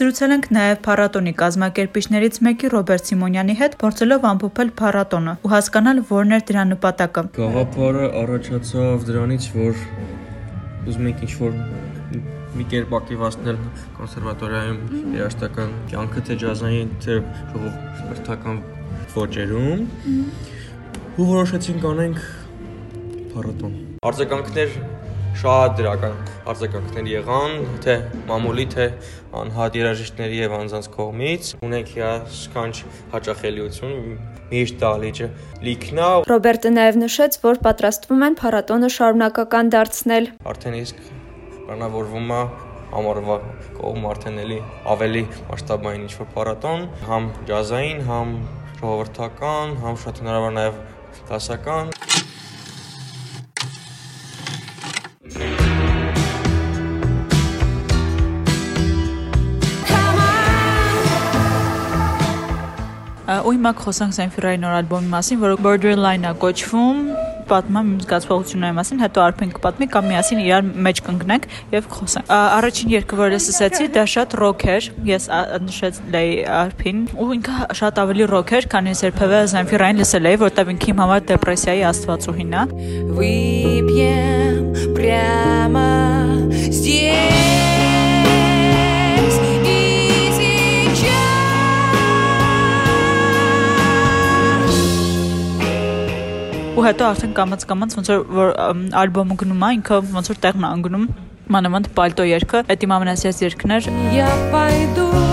զրուցել 0.00 0.32
ենք 0.32 0.46
նաև 0.56 0.78
փառատոնի 0.84 1.32
կազմակերպիչներից 1.40 2.36
մեկի 2.46 2.68
Ռոբերտ 2.72 3.08
Սիմոնյանի 3.10 3.54
հետ, 3.58 3.74
փորձելով 3.82 4.22
ամփոփել 4.30 4.70
փառատոնը 4.78 5.34
ու 5.44 5.50
հասկանալ 5.52 5.98
որն 6.08 6.36
էր 6.36 6.44
դրա 6.50 6.62
նպատակը։ 6.70 7.24
Գաղափարը 7.36 8.06
առաջացավ 8.20 9.04
դրանից, 9.10 9.48
որ 9.58 9.82
ուզում 10.88 11.10
ենք 11.10 11.24
ինչ-որ 11.26 11.58
մի 12.56 12.66
կերպ 12.72 12.94
ակտիվացնել 13.00 13.60
կոնսերվատորիայում 13.98 14.80
երաժշտական 15.18 15.76
կյանքը, 15.92 16.24
թե 16.30 16.38
ջազային, 16.40 16.94
թե 17.04 17.18
ժողովրդական 17.52 18.62
ոճերում։ 19.20 19.84
Ու 21.20 21.28
որոշեցինք 21.34 21.86
անենք 21.92 22.24
փառատոն։ 23.34 23.76
Արձագանքներ 24.10 24.80
շատ 25.40 25.78
դրական 25.78 26.16
արձագանքներ 26.52 27.06
եղան, 27.08 27.52
թե 27.80 27.94
մամուլի, 28.28 28.64
թե 28.74 28.86
անհատ 29.40 29.78
երաժիշտների 29.78 30.40
եւ 30.40 30.56
անձանց 30.58 30.88
կողմից։ 30.96 31.48
Ունենք 31.64 31.92
հիասքանչ 31.94 32.74
հաճախելիություն 33.14 33.94
միշտ 34.50 34.76
դալիճը 34.82 35.28
լիքնա։ 35.64 36.08
Ռոբերտը 36.28 36.72
նաև 36.76 37.00
նշեց, 37.04 37.40
որ 37.46 37.62
պատրաստվում 37.64 38.26
են 38.28 38.36
փառատոնը 38.42 38.92
շարունակական 39.00 39.72
դարձնել։ 39.76 40.30
Արդեն 40.52 40.78
իսկ 40.80 41.02
պլանավորվում 41.70 42.34
է 42.36 42.42
ամառվա 43.00 43.40
կողմ 43.80 44.06
արդեն 44.12 44.40
էլի 44.44 44.60
ավելի 44.92 45.24
մասշտաբային 45.48 46.06
ինչ-որ 46.10 46.32
փառատոն, 46.36 46.88
համ 47.08 47.32
ջազային, 47.48 48.04
համ 48.10 48.36
ժողովրդական, 48.82 49.76
համ 49.86 50.00
շատ 50.04 50.24
հնարավոր 50.24 50.56
նաև 50.60 50.80
դասական։ 51.30 52.09
ու 63.49 63.53
հիմա 63.55 63.71
խոսանք 63.81 64.15
Senfira-ի 64.19 64.59
նոր 64.61 64.75
ալբոմի 64.81 65.09
մասին, 65.15 65.39
որը 65.41 65.55
Borderline-ա 65.65 66.33
կոչվում 66.43 66.99
պատմամ 67.49 67.89
իմ 67.91 67.97
զգացողությունների 68.01 68.75
մասին, 68.75 69.01
հետո 69.05 69.23
արդեն 69.25 69.51
կպատմի 69.55 69.87
կամ 69.93 70.07
միասին 70.09 70.39
իրար 70.45 70.69
մեջ 70.85 71.01
կընկնենք 71.05 71.47
եւ 71.75 71.89
խոսենք։ 71.93 72.31
Առաջին 72.35 72.93
երգը, 72.95 73.19
որը 73.21 73.35
լսեցի, 73.35 73.89
դա 73.95 74.05
շատ 74.15 74.35
ռոք 74.41 74.65
էր։ 74.75 74.87
Ես 75.09 75.27
նշեց 75.65 75.99
Լեյ 76.15 76.31
Արփին, 76.59 77.03
ու 77.21 77.29
ինքը 77.37 77.67
շատ 77.81 78.01
ավելի 78.05 78.29
ռոք 78.33 78.55
էր, 78.59 78.69
քան 78.73 78.89
ես 78.91 79.03
երբևէ 79.05 79.43
Senfira-ին 79.53 80.01
լսել 80.01 80.29
էի, 80.31 80.41
որտեղ 80.45 80.73
ինքը 80.75 80.91
իմ 80.95 81.03
համար 81.05 81.27
դեպրեսիայի 81.33 81.85
աստվածուհին 81.91 82.55
է։ 82.55 82.65
Выпьем 83.19 84.73
прямо 84.95 85.85
здесь 86.51 87.58
ու 96.80 96.84
հետո 96.86 97.04
արդեն 97.10 97.32
կամած-կամած 97.36 97.96
ոնց 97.98 98.08
որ 98.38 98.52
ալբոմը 99.02 99.36
գնում 99.42 99.66
է, 99.68 99.70
ինքը 99.76 99.98
ոնց 100.16 100.30
որ 100.32 100.40
տեղն 100.46 100.64
է 100.64 100.70
անգնում 100.70 101.08
մանավանդ 101.56 101.90
պալտո 101.98 102.28
երգը, 102.30 102.62
այդ 102.72 102.86
իմ 102.88 102.94
ամենասիրած 102.96 103.42
երգն 103.50 103.76
էր։ 103.76 103.90
Я 104.16 104.30
пойду 104.54 105.29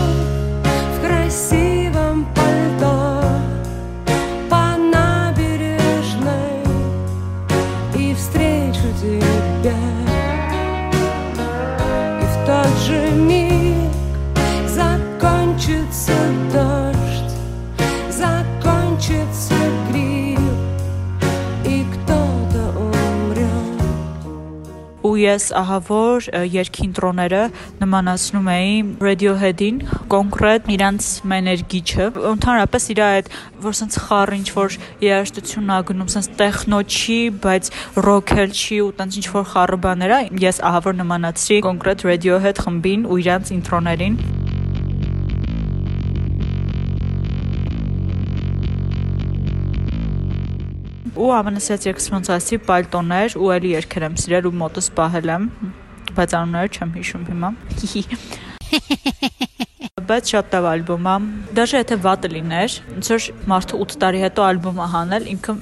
ու 25.18 25.24
ես 25.24 25.46
ահա 25.58 25.78
որ 25.88 26.28
երկի 26.54 26.84
ինտրոները 26.86 27.40
նմանացնում 27.82 28.50
էի 28.54 28.76
Radiohead-ին, 29.02 29.80
կոնկրետ 30.14 30.70
իրանց 30.76 31.08
մեներգիչը, 31.32 32.08
ընդհանրապես 32.34 32.88
իր 32.94 33.02
այդ 33.08 33.32
որ 33.66 33.78
սենց 33.82 34.00
խառ 34.06 34.34
ինչ 34.38 34.48
որ 34.60 34.78
երաժշտությունն 35.08 35.74
ա 35.74 35.80
գնում, 35.90 36.12
սենց 36.14 36.32
տեխնո 36.44 36.82
չի, 36.86 37.20
բայց 37.48 37.72
ռոքել 38.08 38.58
չի 38.62 38.82
ու 38.86 38.92
տենց 39.02 39.22
ինչ 39.22 39.28
որ 39.34 39.48
խառը 39.58 39.80
բաներ 39.88 40.18
ա, 40.18 40.24
ես 40.46 40.62
ահա 40.70 40.84
որ 40.92 41.00
նմանացրի 41.02 41.64
կոնկրետ 41.66 42.10
Radiohead 42.12 42.68
խմբին 42.68 43.08
ու 43.10 43.24
իրանց 43.26 43.56
ինտրոներին 43.58 44.37
ու 51.18 51.30
ամենասիրած 51.34 51.88
երգս 51.88 52.10
ոնց 52.14 52.28
ասի 52.36 52.60
պալտոներ 52.68 53.38
ու 53.42 53.50
էլի 53.58 53.72
երգեր 53.74 54.06
եմ 54.08 54.18
սիրել 54.22 54.50
ու 54.50 54.56
մոտս 54.62 54.90
պահել 55.00 55.32
եմ 55.36 55.48
բայց 56.18 56.36
անունները 56.42 56.74
չեմ 56.78 56.92
հիշում 56.98 57.24
հիմա 57.32 57.50
բայց 60.08 60.32
շատ 60.34 60.56
լավ 60.56 60.68
ալբոմ 60.72 61.08
է։ 61.12 61.16
Դաժե 61.58 61.82
եթե 61.82 61.98
վատը 62.06 62.30
լիներ, 62.34 62.76
ոնց 62.94 63.10
որ 63.14 63.28
մարդը 63.52 63.80
8 63.86 63.96
տարի 64.04 64.22
հետո 64.24 64.46
ալբոմը 64.48 64.88
հանել, 64.94 65.28
ինքը 65.34 65.56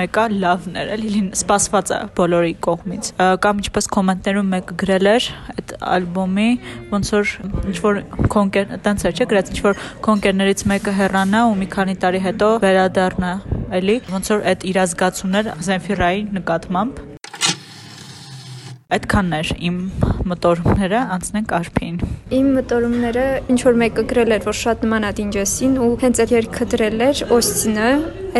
մեկը 0.00 0.24
լավն 0.44 0.78
էր, 0.82 0.92
էլի 0.96 1.22
սպասված 1.40 1.92
է 1.96 1.98
բոլորի 2.20 2.54
կողմից։ 2.66 3.10
Կամ 3.46 3.62
ինչպես 3.64 3.90
կոմենտներում 3.96 4.52
մեկը 4.56 4.78
գրել 4.82 5.10
էր 5.12 5.28
այդ 5.56 5.74
ալբոմի, 5.96 6.48
ոնց 6.94 7.12
որ 7.16 7.34
ինչ 7.72 7.76
որ 7.86 8.00
կոնկեր, 8.36 8.78
տենց 8.86 9.06
էր, 9.06 9.16
չէ՞, 9.16 9.28
գրած 9.32 9.52
ինչ 9.54 9.60
որ 9.66 9.82
կոնկերներից 10.06 10.64
մեկը 10.72 10.96
հեռանա 11.00 11.42
ու 11.50 11.58
մի 11.62 11.68
քանի 11.76 11.98
տարի 12.06 12.22
հետո 12.26 12.52
վերադառնա, 12.66 13.34
էլի 13.80 13.98
ոնց 14.14 14.32
որ 14.36 14.48
այդ 14.52 14.70
իր 14.70 14.80
ազգացումներ 14.86 15.52
Զենֆիրայի 15.66 16.26
նկատմամբ 16.38 17.15
Այդքանն 18.91 19.35
էր 19.37 19.49
իմ 19.67 19.75
մտորումները, 20.27 21.01
անցնենք 21.15 21.51
Արփին։ 21.55 21.99
Իմ 22.35 22.47
մտորումները 22.57 23.25
ինչ 23.53 23.59
որ 23.63 23.77
մեկը 23.81 24.03
գրել 24.09 24.35
էր, 24.35 24.41
որ 24.49 24.57
շատ 24.61 24.83
նման 24.83 25.05
է 25.07 25.11
Դինջեսին 25.19 25.77
ու 25.85 25.89
հենց 26.01 26.21
այդ 26.23 26.33
երգը 26.35 26.67
դրել 26.73 27.05
էր 27.07 27.21
Օստինը, 27.37 27.91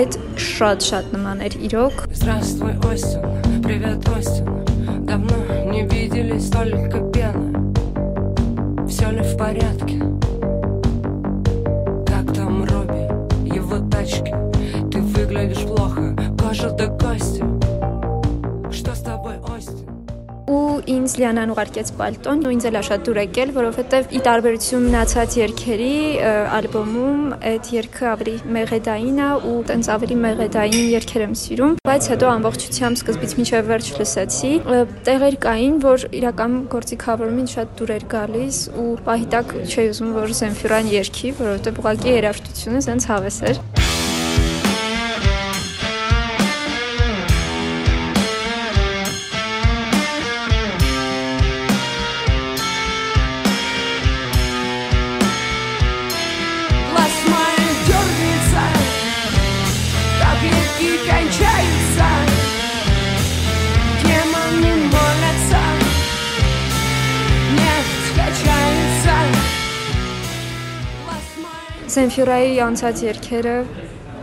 այդ 0.01 0.17
շատ 0.47 0.87
շատ 0.89 1.13
նման 1.15 1.45
էր 1.47 1.55
իրոք։ 1.71 2.03
Здравствуй, 2.11 2.73
Остин, 2.91 3.61
привет, 3.63 4.09
Остин 4.11 4.61
Давно 5.07 5.35
не 5.71 5.83
виделись, 5.87 6.47
столько 6.47 6.99
пены 7.15 7.51
Все 8.87 9.09
ли 9.09 9.23
в 9.23 9.37
порядке? 9.37 9.99
Как 12.07 12.33
там 12.35 12.63
Робби, 12.65 13.07
его 13.55 13.79
тачки? 13.89 14.35
Ты 14.91 14.99
выглядишь 14.99 15.65
плохо, 15.65 16.15
Ինձ 20.86 21.14
Լիանան 21.20 21.52
ուղարկեց 21.54 21.90
պալտոն 21.98 22.42
ու 22.46 22.52
ինձ 22.54 22.66
էլ 22.68 22.78
աշատ 22.80 23.04
դուր 23.06 23.18
եկել, 23.22 23.52
որովհետև 23.56 24.12
ի 24.16 24.20
տարբերություն 24.26 24.84
մնացած 24.86 25.36
երգերի 25.40 25.96
ալբոմում 26.56 27.22
այդ 27.50 27.70
երգը 27.76 28.06
ավելի 28.12 28.34
մեղեդային 28.56 29.20
է 29.26 29.30
ու 29.50 29.56
տենց 29.70 29.90
ավելի 29.96 30.18
մեղեդային 30.26 30.86
երգեր 30.96 31.24
եմ 31.26 31.34
սիրում, 31.42 31.74
բայց 31.90 32.10
հետո 32.12 32.30
ամբողջությամբ 32.36 33.00
սկզբից 33.02 33.36
մինչև 33.40 33.70
վերջ 33.70 33.90
լսեցի։ 34.00 34.52
Տեղեր 35.06 35.38
կային, 35.46 35.80
որ 35.86 36.06
իրական 36.20 36.58
գործիքավորումին 36.76 37.50
շատ 37.56 37.74
դուր 37.80 37.94
էր 37.96 38.06
գալիս 38.16 38.60
ու 38.82 38.90
պահիտակ 39.10 39.56
չի 39.66 39.88
ուզում 39.94 40.14
որ 40.20 40.36
Զենֆյուրան 40.42 40.92
երգի, 40.96 41.34
որովհետև 41.42 41.82
ուղղակի 41.82 42.14
երաժշտությունը 42.16 42.86
սենց 42.90 43.10
հավես 43.12 43.42
էր։ 43.50 43.75
Սենֆյուրայի 71.96 72.56
անցած 72.60 72.98
երգերը 73.06 73.52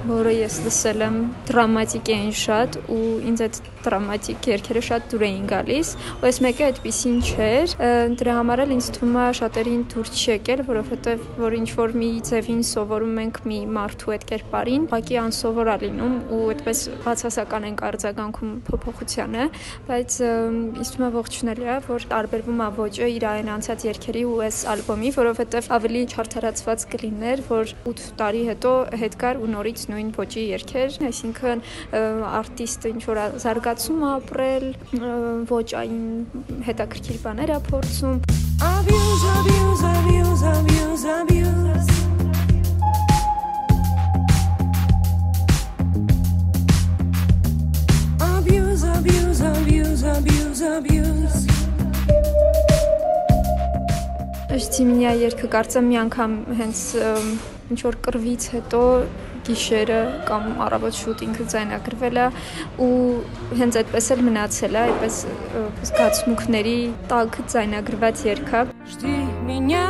որը 0.07 0.33
ես 0.35 0.55
լսել 0.65 1.03
եմ, 1.07 1.17
դրամատիկ 1.47 2.09
էին 2.13 2.33
շատ 2.43 2.77
ու 2.91 3.03
ինձ 3.29 3.43
այդ 3.47 3.59
դրամատիկ 3.83 4.47
երգերը 4.53 4.81
շատ 4.87 5.07
դուր 5.11 5.23
էին 5.27 5.45
գալիս, 5.51 5.89
ու 6.19 6.27
այս 6.29 6.37
մեկը 6.43 6.65
այդպեսին 6.67 7.17
չէր։ 7.23 7.73
Դրա 8.19 8.35
համար 8.39 8.61
էլ 8.63 8.73
ինձ 8.77 8.87
թվում 8.95 9.17
է 9.23 9.25
շատերին 9.39 9.81
դուր 9.93 10.11
չի 10.13 10.25
եկել, 10.33 10.63
որովհետև 10.69 11.25
որ 11.43 11.55
ինչ 11.59 11.69
որ 11.79 11.95
մի 12.03 12.09
ձևին 12.29 12.61
սովորում 12.69 13.19
ենք 13.23 13.39
մի 13.49 13.59
մարդու 13.77 14.13
այդ 14.13 14.25
կերպարին, 14.31 14.87
ուղղակի 14.87 15.19
անսովոր 15.23 15.71
է 15.73 15.75
լինում 15.83 16.15
ու 16.33 16.41
այդպես 16.53 16.83
բացասական 17.03 17.67
ենք 17.69 17.83
արձագանքում 17.89 18.53
փոփոխությանը, 18.69 19.47
բայց 19.89 20.17
ինձ 20.23 20.93
թվում 20.93 21.07
է 21.07 21.11
ողջունելի 21.17 21.67
է, 21.73 21.77
որ 21.87 22.07
տարբերվում 22.13 22.63
է 22.63 22.69
ոճը 22.79 23.09
իր 23.13 23.27
այն 23.33 23.51
անցած 23.57 23.85
երգերի 23.89 24.23
ու 24.31 24.39
այս 24.47 24.57
ալբոմի, 24.73 25.11
որովհետև 25.17 25.69
ավելի 25.77 26.03
չարթարացված 26.13 26.87
կլիներ, 26.93 27.43
որ 27.49 27.75
8 27.93 28.07
տարի 28.23 28.43
հետո 28.53 28.73
հետ 29.03 29.17
գար 29.23 29.41
ու 29.43 29.51
նորից 29.53 29.85
նույն 29.93 30.09
ոճի 30.17 30.43
երգեր, 30.49 30.99
այսինքն 31.07 31.63
արտիստը 32.41 32.93
ինչ 32.93 33.03
որ 33.07 33.19
զարգացում 33.43 34.05
ապրել, 34.09 34.65
ոճային 35.53 36.07
հետաքրքիր 36.67 37.19
բաներ 37.27 37.53
է 37.53 37.59
փորձում։ 37.69 38.17
Abuse, 38.63 39.23
abuse, 39.37 39.83
abuse, 39.83 40.43
abuse, 40.53 41.05
abuse. 41.05 41.89
Abuse, 48.19 48.83
abuse, 48.95 49.41
abuse, 49.41 50.03
abuse, 50.15 50.63
abuse. 50.77 51.39
Ըստ 54.53 54.75
Սիմինյա 54.77 55.11
երգը 55.17 55.47
կարծեմ 55.49 55.87
մի 55.89 55.97
անգամ 56.03 56.33
հենց 56.59 56.81
ինչ 57.73 57.79
որ 57.87 57.95
կրվից 58.05 58.43
հետո 58.53 58.81
գիշերը 59.48 60.00
կամ 60.28 60.48
առավոտ 60.66 60.96
շուտ 60.98 61.22
ինքը 61.28 61.44
ձայնագրվել 61.52 62.20
է 62.20 62.26
ու 62.84 62.90
հենց 63.60 63.78
այդպես 63.80 64.10
էլ 64.14 64.24
մնացել 64.28 64.76
է, 64.76 64.82
այդպես 64.88 65.20
ը, 65.28 65.62
զգացմունքների 65.88 66.76
տակ 67.12 67.38
ձայնագրված 67.54 68.24
երգ 68.28 68.52
է։ 68.58 68.62
Жди 68.88 69.14
меня, 69.48 69.84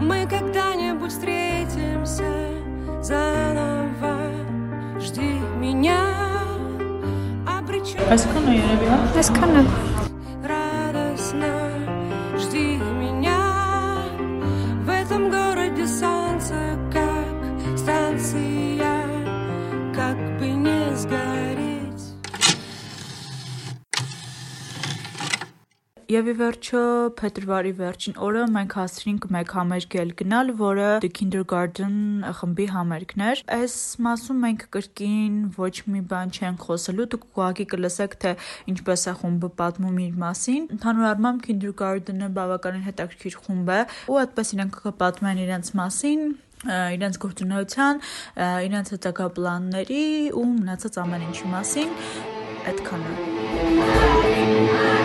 мы 0.00 0.26
когда-нибудь 0.28 1.12
встретимся 1.12 2.32
заново. 3.02 4.16
Жди 5.00 5.30
меня, 5.60 6.00
обречен 7.48 8.00
Այսքանը 8.08 8.56
երևի 8.56 8.88
է։ 8.88 8.98
Այսքանը 9.20 9.64
радостно. 10.48 11.52
Жди 12.40 12.76
меня 13.00 13.40
в 14.84 14.90
этом 14.90 15.30
городе 15.30 15.57
Եվ 26.09 26.25
ի 26.25 26.33
վերջո 26.39 26.79
փետրվարի 27.19 27.71
վերջին 27.77 28.15
օրը 28.25 28.45
մենք 28.49 28.71
հասցրինք 28.79 29.25
մեկ 29.35 29.51
համերգ 29.53 29.91
էլ 30.01 30.13
գնալ, 30.17 30.47
որը 30.57 30.87
The 31.03 31.09
Kindergarten 31.19 32.25
խմբի 32.39 32.65
համերգն 32.73 33.21
էր։ 33.27 33.43
Այս 33.53 33.75
մասում 34.07 34.39
մենք 34.45 34.61
կրկին 34.73 35.35
ոչ 35.59 35.75
մի 35.93 36.01
բան 36.09 36.33
չենք 36.33 36.65
խոսելու, 36.65 37.05
դուք 37.13 37.23
ուղղակի 37.29 37.65
կլսեք, 37.75 38.11
թե 38.25 38.31
ինչպես 38.73 39.01
է 39.05 39.13
խումբը 39.21 39.49
պատմում 39.61 40.01
իր 40.09 40.17
մասին։ 40.25 40.65
Ընդհանուր 40.79 41.05
առմամբ 41.13 41.39
Kindergarten-ը 41.45 42.27
բավականին 42.39 42.87
հետաքրքիր 42.89 43.35
խումբ 43.45 43.69
է, 43.69 43.81
ու 44.09 44.17
այդպես 44.25 44.47
իրենք 44.57 44.73
կպատմեն 44.89 45.37
իրենց 45.45 45.67
մասին 45.77 46.21
իրենց 46.59 47.15
գործունեության, 47.23 47.95
իրենց 48.65 48.87
հետագա 48.97 49.27
պլանների 49.37 50.01
ու 50.35 50.43
մնացած 50.57 50.99
ամեն 51.05 51.23
ինչի 51.29 51.47
մասին 51.53 51.95
այդքանը։ 52.73 54.98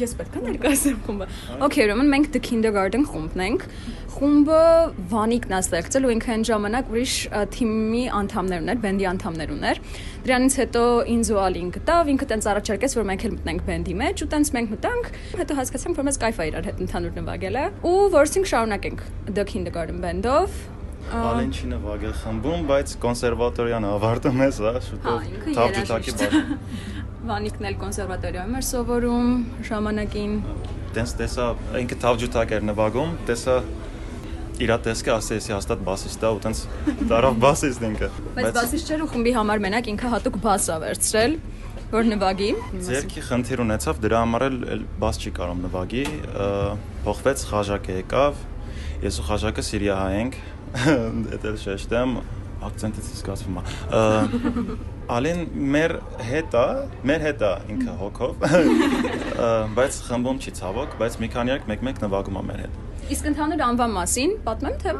Ես 0.00 0.12
պետք 0.18 0.36
է 0.38 0.42
ներկայացնեմ 0.46 1.00
խումբը։ 1.06 1.26
Okay, 1.66 1.84
ուրեմն 1.86 2.08
մենք 2.12 2.28
The 2.32 2.40
Kindergarten 2.46 3.04
խումբն 3.08 3.42
ենք։ 3.46 3.66
Խումբը 4.12 4.60
Վանիկն 5.12 5.52
է 5.52 5.58
ստեղծել 5.62 6.06
ու 6.08 6.12
ինքը 6.14 6.32
այն 6.32 6.44
ժամանակ 6.48 6.90
ուրիշ 6.92 7.14
թիմի 7.56 8.02
անդամներ 8.22 8.62
ուներ, 8.62 8.80
բենդի 8.82 9.06
անդամներ 9.12 9.54
ուներ։ 9.56 9.80
Դրանից 10.22 10.56
հետո 10.62 10.82
ինձ 11.12 11.30
ու 11.32 11.40
Ալին 11.42 11.70
գտավ, 11.76 12.12
ինքը 12.12 12.28
տենց 12.32 12.48
առաջարկեց, 12.52 12.96
որ 12.98 13.08
մենք 13.12 13.24
էլ 13.26 13.34
մտնենք 13.38 13.64
բենդի 13.72 13.96
մեջ 14.02 14.22
ու 14.22 14.28
տենց 14.32 14.52
մենք 14.56 14.74
մտանք, 14.76 15.10
հետո 15.42 15.56
հասկացանք, 15.62 15.98
որ 16.02 16.06
մեզ 16.12 16.20
կայֆ 16.22 16.38
է 16.42 16.46
իրար 16.52 16.68
հետ 16.70 16.84
ընդհանուր 16.86 17.16
նվագելը 17.22 17.64
ու 17.82 17.96
որսինք 18.12 18.52
շարունակենք 18.52 19.04
The 19.32 19.44
Kindergarten 19.48 19.98
band-ով։ 20.04 20.62
Ա, 21.02 21.20
Ալեն 21.32 21.50
չի 21.50 21.68
նվագել 21.72 22.12
խմբում, 22.22 22.60
բայց 22.70 22.92
կոնսերվատորիան 23.02 23.86
ավարտում 23.90 24.38
է, 24.38 24.46
Հա, 24.62 24.72
շուտով 24.86 25.24
թավջութակի 25.58 26.14
բաժին։ 26.20 26.52
Վանիկն 27.22 27.66
էլ 27.68 27.76
կոնսերվատորիայում 27.78 28.54
էր 28.58 28.64
սովորում 28.66 29.26
ժամանակին։ 29.68 30.32
Տենց 30.96 31.12
տեսա, 31.20 31.44
ինքը 31.78 31.98
թավջութակ 32.02 32.54
էր 32.56 32.64
նվագում, 32.66 33.12
տեսա 33.28 33.54
իրա 34.62 34.78
տեսքը 34.86 35.12
ասեցի 35.14 35.54
հաստատ 35.54 35.84
բասիստ 35.86 36.26
է, 36.26 36.32
ու 36.32 36.40
տենց 36.42 36.62
դարավ 37.12 37.38
բասիստ 37.44 37.86
ինքը։ 37.88 38.08
Բայց 38.38 38.50
բասիստ 38.58 38.90
չէր 38.90 39.04
ու 39.06 39.08
խմբի 39.12 39.34
համար 39.38 39.62
մենակ 39.66 39.90
ինքը 39.92 40.10
հատուկ 40.16 40.38
բասա 40.42 40.78
վերցրել 40.82 41.36
որ 41.92 42.08
նվագի։ 42.10 42.50
Ձերքի 42.88 43.24
խնդիր 43.28 43.62
ունեցավ, 43.62 43.98
դրա 44.02 44.20
համար 44.22 44.44
էլ 44.48 44.84
բաս 45.02 45.18
չի 45.22 45.32
կարող 45.38 45.58
նվագի, 45.62 46.04
փոխվեց 47.06 47.44
խաժակը 47.52 47.98
եկավ։ 48.02 48.40
Ես 49.02 49.18
ու 49.22 49.26
խաժակը 49.28 49.64
սիրիահայ 49.68 50.16
ենք, 50.22 50.40
դա 51.42 51.52
էլ 51.52 51.60
շեշտեմ, 51.66 52.16
акцентից 52.70 53.12
զգացվում 53.18 53.60
է։ 53.60 54.91
Ը, 55.02 55.12
Ալին 55.12 55.40
մեր 55.74 55.94
հետ 56.28 56.54
է, 56.54 56.66
մեր 57.08 57.24
հետ 57.26 57.42
է 57.42 57.50
ինքը 57.74 57.94
հոգով, 57.98 58.44
բայց 59.76 59.98
խմբում 60.06 60.38
չի 60.42 60.52
ցավոք, 60.58 60.94
բայց 61.00 61.16
մի 61.22 61.28
քանի 61.34 61.52
երկ 61.52 61.66
մեկ-մեկ 61.72 62.02
նվագում 62.04 62.38
է 62.38 62.44
մեր 62.48 62.60
հետ։ 62.62 62.76
Իսկ 63.16 63.30
ընդհանուր 63.32 63.64
անվան 63.66 63.96
մասին 63.98 64.36
պատմեմ 64.46 64.76
թե 64.82 64.94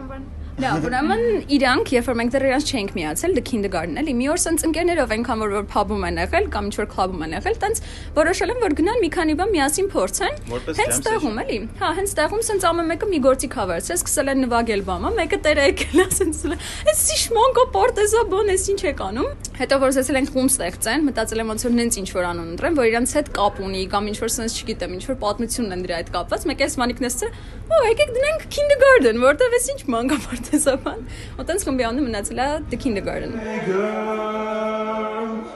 Լավ, 0.60 0.84
ուրեմն 0.84 1.22
իրանք, 1.56 1.90
երբ 1.94 2.08
որ 2.10 2.16
մենք 2.18 2.32
դեռ 2.34 2.44
իրանք 2.44 2.70
չենք 2.72 2.90
միացել, 2.92 3.32
the 3.38 3.42
kindergarten 3.48 3.96
էլի, 4.02 4.12
մի 4.18 4.26
օր 4.34 4.40
սենց 4.42 4.64
ընկերներով 4.68 5.14
այնքան 5.16 5.40
որ 5.42 5.54
որ 5.56 5.64
pub-ում 5.72 6.04
են 6.08 6.20
եղել 6.20 6.48
կամ 6.52 6.66
ինչ 6.68 6.74
որ 6.76 6.88
club-ում 6.92 7.24
են 7.24 7.32
եղել, 7.38 7.56
տենց 7.62 7.80
որոշել 8.18 8.52
են 8.52 8.60
որ 8.60 8.76
գնան 8.82 9.00
մի 9.00 9.10
քանի 9.16 9.36
բան 9.40 9.52
միասին 9.56 9.88
փորձեն։ 9.96 10.36
Հենց 10.82 11.00
տեղում 11.08 11.40
էլի։ 11.42 11.58
Հա, 11.80 11.90
հենց 11.96 12.14
տեղում 12.20 12.44
սենց 12.52 12.66
ամեն 12.68 12.90
մեկը 12.92 13.08
մի 13.12 13.20
գործի 13.24 13.48
cover-ց, 13.56 13.88
սկսել 13.96 14.32
են 14.32 14.42
նվագել 14.44 14.84
բամը, 14.92 15.12
մեկը 15.22 15.38
տերը 15.48 15.66
եկել 15.72 16.02
է 16.02 16.06
սենց։ 16.20 16.44
Էս 16.92 17.02
շմոնկո 17.22 17.64
պորտեզա 17.72 18.22
բոն 18.32 18.52
էս 18.52 18.68
ինչ 18.72 18.80
եք 18.92 19.02
անում։ 19.08 19.28
Հետո 19.62 19.78
որ 19.82 19.92
զեսել 19.96 20.18
են 20.20 20.28
խումբ 20.32 20.52
ստեղծեն, 20.52 21.04
մտածել 21.06 21.42
եմ 21.42 21.50
ոնց 21.52 21.64
որ 21.66 21.74
նենց 21.76 21.98
ինչ 22.02 22.08
որ 22.12 22.28
անուն 22.32 22.52
ընտրեն, 22.52 22.78
որ 22.78 22.88
իրանց 22.92 23.12
հետ 23.18 23.28
կապ 23.36 23.60
ունի 23.62 23.82
կամ 23.92 24.08
ինչ 24.12 24.16
որ 24.22 24.32
սենց 24.32 24.56
չգիտեմ, 24.62 24.96
ինչ 24.96 25.04
որ 25.12 25.18
պատմություն 25.22 25.76
են 25.76 25.84
դրա 25.86 26.00
հետ 26.02 26.10
կապված, 26.16 26.46
մեկ 26.50 26.64
էս 26.66 26.76
մանիկնեսը, 26.82 27.30
օ, 27.68 27.82
եկեք 27.92 28.14
դնենք 28.16 28.46
kindergarten, 28.56 29.22
որտեվ 29.22 29.56
էս 29.60 29.68
ինչ 29.72 29.80
մանկա 29.92 30.18
պարտեզաբան։ 30.42 31.02
Ու 31.38 31.46
տենց 31.48 31.64
խմբի 31.66 31.86
անունը 31.88 32.04
մնացել 32.08 32.42
է 32.42 32.48
the 32.70 32.78
kindergarten։ 32.84 33.32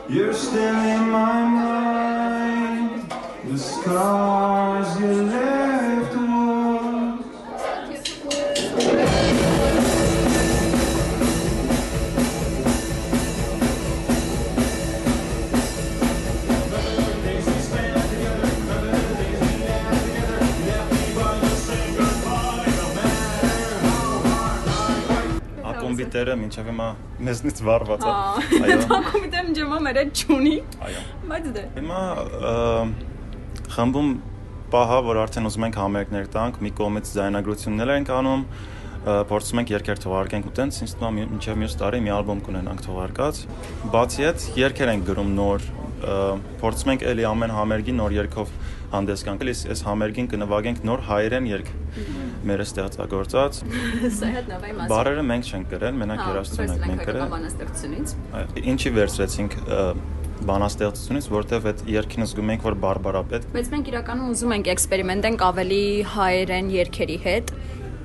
You're 0.08 0.32
still 0.32 0.80
in 0.94 1.10
my 1.10 1.42
mind. 1.44 3.10
The 3.48 3.58
scars 3.58 5.00
you 5.00 5.12
left 5.32 5.65
Ակումբի 25.96 26.12
տերը 26.12 26.34
մինչև 26.36 26.66
հիմա 26.68 26.86
մեզնից 27.24 27.60
վառված 27.64 28.02
է։ 28.04 28.10
Այո։ 28.66 28.80
Ակումբի 28.96 29.28
դեմ 29.32 29.46
ջեմա 29.56 29.76
մեր 29.86 29.98
հետ 30.00 30.10
ճունի։ 30.20 30.52
Այո։ 30.86 31.04
Բայց 31.30 31.46
դե։ 31.56 31.62
Հիմա 31.76 32.00
խմբում 33.76 34.10
պահա, 34.76 34.98
որ 35.06 35.20
արդեն 35.22 35.48
ուզում 35.48 35.66
ենք 35.66 35.78
համերգներ 35.80 36.28
տանք, 36.36 36.60
մի 36.66 36.72
կողմից 36.76 37.12
ձայնագրություններ 37.16 37.92
ենք 37.96 38.12
անում, 38.16 38.44
փորձում 39.06 39.60
ենք 39.62 39.72
երկեր 39.72 40.00
թողարկենք 40.04 40.46
ու 40.50 40.54
տենց 40.60 40.80
ինձ 40.84 40.94
թվում 41.00 41.16
է 41.16 41.26
մինչև 41.32 41.60
մյուս 41.62 41.76
տարի 41.80 42.00
մի 42.04 42.12
ալբոմ 42.16 42.40
կունենանք 42.46 42.80
թողարկած։ 42.86 43.42
Բացի 43.94 44.26
այդ 44.26 44.46
երկեր 44.60 44.92
ենք 44.96 45.06
գրում 45.06 45.30
նոր, 45.36 45.68
փորձում 46.60 46.92
ենք 46.96 47.06
էլի 47.06 47.26
ամեն 47.30 47.54
համերգի 47.56 47.94
նոր 47.96 48.16
երկով 48.16 48.50
հանդես 48.92 49.24
գանք, 49.26 49.44
էլի 49.46 49.54
այս 49.72 49.82
համերգին 49.86 50.28
կնվագենք 50.32 50.82
նոր 50.86 51.02
հայերեն 51.06 51.48
երգ 51.50 51.70
մեր 52.46 52.62
ստեղծագործած։ 52.66 53.60
Սա 54.16 54.30
հետ 54.36 54.50
նավայի 54.52 54.76
մասը։ 54.76 54.90
Բարերը 54.92 55.24
մենք 55.30 55.50
չենք 55.50 55.72
գրել, 55.72 55.98
մենակ 56.02 56.20
Հա, 56.22 56.28
երաժշտություն 56.30 56.74
ենք 56.76 56.86
մենք 56.90 57.06
գրել։ 57.10 57.30
բանաստեղծությունից։ 57.36 58.14
Ինչի 58.76 58.92
վերցրեցինք 58.96 59.58
բանաստեղծությունից, 60.46 61.26
որտեվ 61.32 61.66
այդ 61.70 61.82
երկին 61.90 62.26
զգում 62.26 62.50
ենք, 62.52 62.64
որ 62.66 62.74
բարբարապետ 62.82 63.46
Բայց 63.56 63.70
մենք 63.72 63.86
իրականում 63.92 64.32
ուզում 64.34 64.52
ենք 64.56 64.68
էքսպերիմենտենք 64.74 65.44
ավելի 65.46 65.80
հայերեն 66.12 66.68
երգերի 66.76 67.16
հետ 67.24 67.52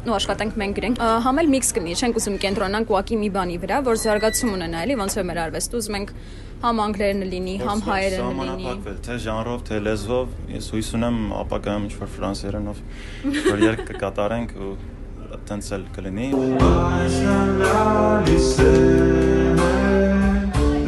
ու 0.01 0.13
աշխատենք 0.17 0.55
մենք 0.57 0.77
գրենք 0.77 1.01
համել 1.25 1.49
միքս 1.51 1.67
կնի 1.77 1.91
չենք 2.01 2.15
ուզում 2.21 2.37
կենտրոնանք 2.41 2.93
ուղակի 2.93 3.17
մի 3.21 3.29
բանի 3.35 3.57
վրա 3.61 3.81
որ 3.85 3.99
զարգացում 4.01 4.53
ունենա 4.55 4.79
էլի 4.85 4.95
ոնց 5.01 5.17
որ 5.19 5.27
մեր 5.29 5.39
արվեստը 5.41 5.77
ուզում 5.81 5.97
ենք 5.99 6.13
համ 6.61 6.81
անգլերենը 6.85 7.27
լինի 7.31 7.53
համ 7.61 7.79
հայերենը 7.85 8.21
լինի 8.21 8.41
Սահմանափակվել 8.41 8.97
թե 9.05 9.15
ժանրով, 9.25 9.61
թե 9.69 9.77
լեզվով, 9.85 10.33
ես 10.55 10.65
հույս 10.73 10.89
ունեմ 10.97 11.17
ապագայում 11.41 11.85
ինչ 11.87 11.93
որ 12.01 12.11
ֆրանսերենով 12.17 12.81
որ 13.51 13.63
երկ 13.65 13.81
կկատարենք 13.91 14.57
ու 14.61 14.73
տենց 15.49 15.71
էլ 15.77 15.83
կլինի 15.97 16.27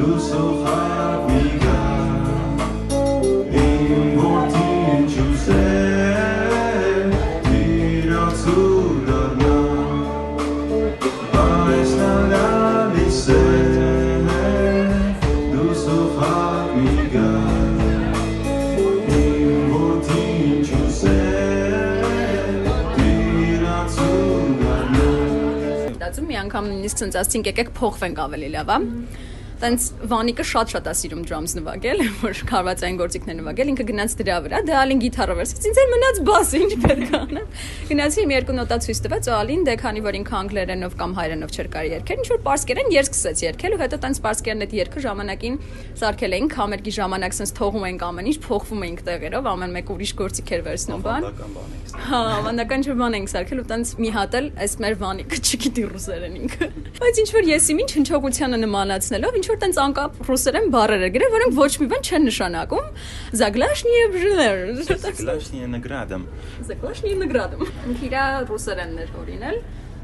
Du 0.04 0.19
so 0.19 0.63
hard 0.63 1.21
we 1.26 1.33
got 1.33 1.33
նույնիսկ 26.84 27.00
ցած 27.00 27.15
ասցինք 27.15 27.48
եկեք 27.48 27.69
փոխվենք 27.78 28.17
ավելի 28.19 28.48
լավ, 28.58 28.72
հա։ 28.74 28.78
Տենց 29.63 29.84
Վանիկը 30.12 30.43
շատ-շատ 30.43 30.88
է 30.91 30.93
սիրում 30.99 31.21
drums 31.23 31.54
նվագել, 31.56 32.02
որ 32.23 32.39
քարվածային 32.49 32.97
գործիքներ 32.99 33.38
նվագել, 33.38 33.69
ինքը 33.73 33.86
գնաց 33.89 34.15
դրա 34.19 34.39
վրա, 34.43 34.60
դե 34.67 34.73
Ալին 34.76 35.04
գիտարը 35.04 35.38
վերցրեց, 35.39 35.67
ինձ 35.69 35.80
էլ 35.84 35.91
մնաց 35.93 36.19
բասը, 36.28 36.60
ինչ 36.63 36.73
պետք 36.84 37.06
է 37.08 37.19
անեմ։ 37.23 37.47
Գնացի 37.93 38.26
մի 38.28 38.36
երկու 38.36 38.58
նոտա 38.60 38.78
ցույց 38.84 39.02
տվեց, 39.08 39.30
ու 39.32 39.36
Ալին 39.39 39.63
դե 39.63 39.76
քանի 39.84 40.04
որ 40.04 40.17
ինքը 40.19 40.36
անգլերենով 40.43 40.97
կամ 40.99 41.15
հայերենով 41.19 41.54
չէր 41.54 41.69
կարի 41.73 41.93
երգել, 41.93 42.21
ինչ 42.23 42.28
որ 42.34 42.41
պարսկերեն 42.43 42.91
երգ 42.93 43.13
սկսեց 43.13 43.43
երգել 43.47 43.73
ու 43.73 43.82
հետո 43.84 43.99
տենց 44.04 44.21
պարսկերեն 44.28 44.63
այդ 44.67 44.76
երգը 44.84 45.04
ժամանակին 45.08 45.58
սարքել 46.04 46.36
էինք, 46.43 46.58
համերգի 46.60 46.93
ժամանակ 46.99 47.38
sense 47.39 47.56
թողում 47.56 47.88
էինք 47.88 48.06
ամեն 48.10 48.30
ինչ, 48.34 48.38
փոխվում 48.43 48.84
էինք 48.84 49.04
տեղերով, 49.08 49.49
ամեն 49.54 49.76
մեկ 49.80 49.93
ուրիշ 49.93 50.13
գործիք 50.23 50.54
էր 50.54 50.63
վերցնում 50.67 51.04
բան։ 51.08 51.28
Հա, 51.93 52.19
ավանդական 52.39 52.84
չէ 52.84 52.93
բան 52.99 53.15
ենք 53.19 53.30
սարքել 53.32 53.60
ու 53.62 53.65
տենց 53.69 53.89
մի 54.02 54.10
հատ 54.15 54.38
էլ 54.39 54.47
այս 54.63 54.73
մեր 54.82 54.95
Վանիկը 55.04 55.38
չգիտի 55.43 55.84
ռուսերեն 55.93 56.38
ինքը։ 56.41 56.69
Բայց 56.97 57.19
ինչ 57.23 57.30
որ 57.38 57.49
եսի 57.54 57.76
ինչ 57.84 57.91
հնչողությանը 57.93 58.60
նմանացնելով, 58.63 59.38
ինչ 59.39 59.45
որ 59.54 59.60
տենց 59.62 59.78
անկապ 59.84 60.16
ռուսերեն 60.26 60.68
բառեր 60.74 61.04
էր 61.06 61.12
գրել, 61.13 61.32
որոնք 61.34 61.56
ոչ 61.60 61.72
մի 61.82 61.88
բան 61.92 62.08
չեն 62.08 62.24
նշանակում։ 62.30 62.88
Zaglashnie 63.38 64.02
brzner։ 64.13 64.58
Zaglashnie 64.89 65.70
nagradam։ 65.70 66.26
Zaglashnie 66.66 67.13
nagradam։ 67.22 67.62
Ինքիրա 67.92 68.26
ռուսերենն 68.50 69.02
էր 69.04 69.16
օրինել։ 69.22 69.58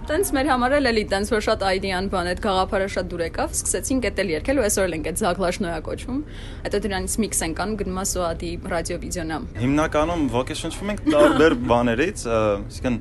Տենց 0.09 0.29
մեր 0.33 0.47
համար 0.49 0.73
էլ 0.79 0.89
էլի 0.89 1.01
տենց 1.09 1.31
որ 1.33 1.43
շատ 1.45 1.63
այդեան 1.69 2.05
բան 2.09 2.29
այդ 2.29 2.39
գաղափարը 2.41 2.85
շատ 2.93 3.09
դուր 3.12 3.21
եկավ, 3.25 3.51
սկսեցինք 3.59 4.07
էդ 4.09 4.21
էլ 4.23 4.31
երկել 4.33 4.57
ու 4.62 4.63
այսօր 4.65 4.88
էլ 4.88 4.95
ենք 4.97 5.09
այդ 5.09 5.19
Zaglashnoya 5.21 5.81
կոչվում։ 5.85 6.23
Հետո 6.65 6.81
դրանից 6.85 7.17
միքս 7.25 7.43
ենք 7.45 7.62
անում 7.65 7.77
գնում 7.83 8.01
ասոադի 8.05 8.51
ռադիո 8.73 8.97
վիդեոնա։ 9.05 9.38
Հիմնականում 9.59 10.25
ոգեշնչվում 10.33 10.93
ենք 10.95 11.05
տարբեր 11.13 11.57
բաներից, 11.69 12.25
այսինքն 12.39 12.99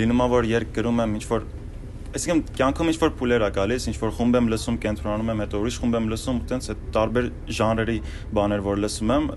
լինում 0.00 0.24
է 0.24 0.30
որ 0.32 0.50
երկ 0.56 0.74
գրում 0.80 1.04
եմ 1.04 1.20
ինչ 1.20 1.24
որ 1.36 1.48
այսինքն 2.16 2.40
կյանքում 2.56 2.90
ինչ 2.92 2.96
որ 3.02 3.12
փուլեր 3.20 3.44
է 3.46 3.50
գալիս, 3.56 3.86
ինչ 3.90 3.96
որ 4.00 4.12
խումբ 4.16 4.36
եմ 4.40 4.50
լսում, 4.52 4.76
կենտրոնանում 4.86 5.30
եմ, 5.32 5.40
հետո 5.44 5.60
ուրիշ 5.60 5.78
խումբ 5.82 5.96
եմ 5.96 6.08
լսում, 6.12 6.40
տենց 6.50 6.68
այդ 6.72 6.82
տարբեր 6.96 7.30
ժանրերի 7.60 7.96
բաներ 8.40 8.64
որ 8.66 8.82
լսում 8.86 9.14
եմ, 9.16 9.30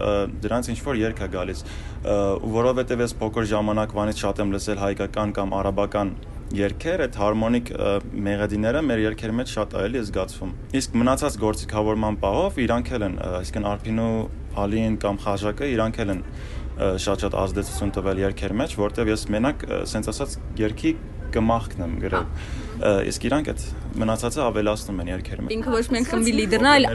դրանց 0.47 0.71
ինչ 0.73 0.79
որ 0.87 0.99
երկ 1.03 1.19
է 1.19 1.29
գալիս։ 1.35 1.63
Ու 2.09 2.51
որովհետև 2.55 3.03
ես 3.03 3.15
փոքր 3.19 3.49
ժամանակվանից 3.53 4.23
շատ 4.23 4.43
եմ 4.43 4.53
լսել 4.55 4.83
հայկական 4.85 5.33
կամ 5.39 5.55
արաբական 5.59 6.13
երկեր, 6.49 7.01
այդ 7.05 7.17
հարմոնիկ 7.19 7.67
մեղեդիները 8.25 8.79
մեր 8.89 9.01
երկերի 9.03 9.33
մեջ 9.37 9.51
շատ 9.53 9.75
այելի 9.79 9.99
է 9.99 10.05
զգացվում։ 10.07 10.53
Իսկ 10.79 10.95
մնացած 10.97 11.35
գործիքավորման 11.43 12.17
պահով 12.23 12.57
իրանք 12.63 12.89
էլ 12.97 13.05
են, 13.05 13.17
այսինքն 13.39 13.67
Արփինու, 13.69 14.13
Ալին 14.59 14.97
կամ 15.03 15.19
Խաժակը 15.23 15.69
իրանք 15.75 15.99
էլ 16.03 16.13
են 16.15 16.23
շատ-շատ 16.79 17.37
ազդեցություն 17.43 17.95
տվել 17.99 18.25
երկեր 18.25 18.53
մեջ, 18.63 18.75
որտեվ 18.79 19.13
ես 19.13 19.23
մենակ 19.35 19.63
սենց 19.89 20.11
ասած 20.13 20.35
երկի 20.59 20.91
կմախքն 21.29 21.83
եմ 21.85 21.95
գրել։ 22.01 22.27
Իսկ 23.09 23.25
իրանք 23.27 23.49
այդ 23.51 23.63
մնացածը 23.99 24.41
ավելացնում 24.45 25.01
են 25.03 25.09
երկերի 25.11 25.43
մեջ։ 25.45 25.53
Ինքը 25.55 25.73
ոչ 25.73 25.81
միայն 25.93 26.05
խմբի 26.09 26.33
լիդերն 26.37 26.69
է, 26.69 26.71
այլ 26.71 26.85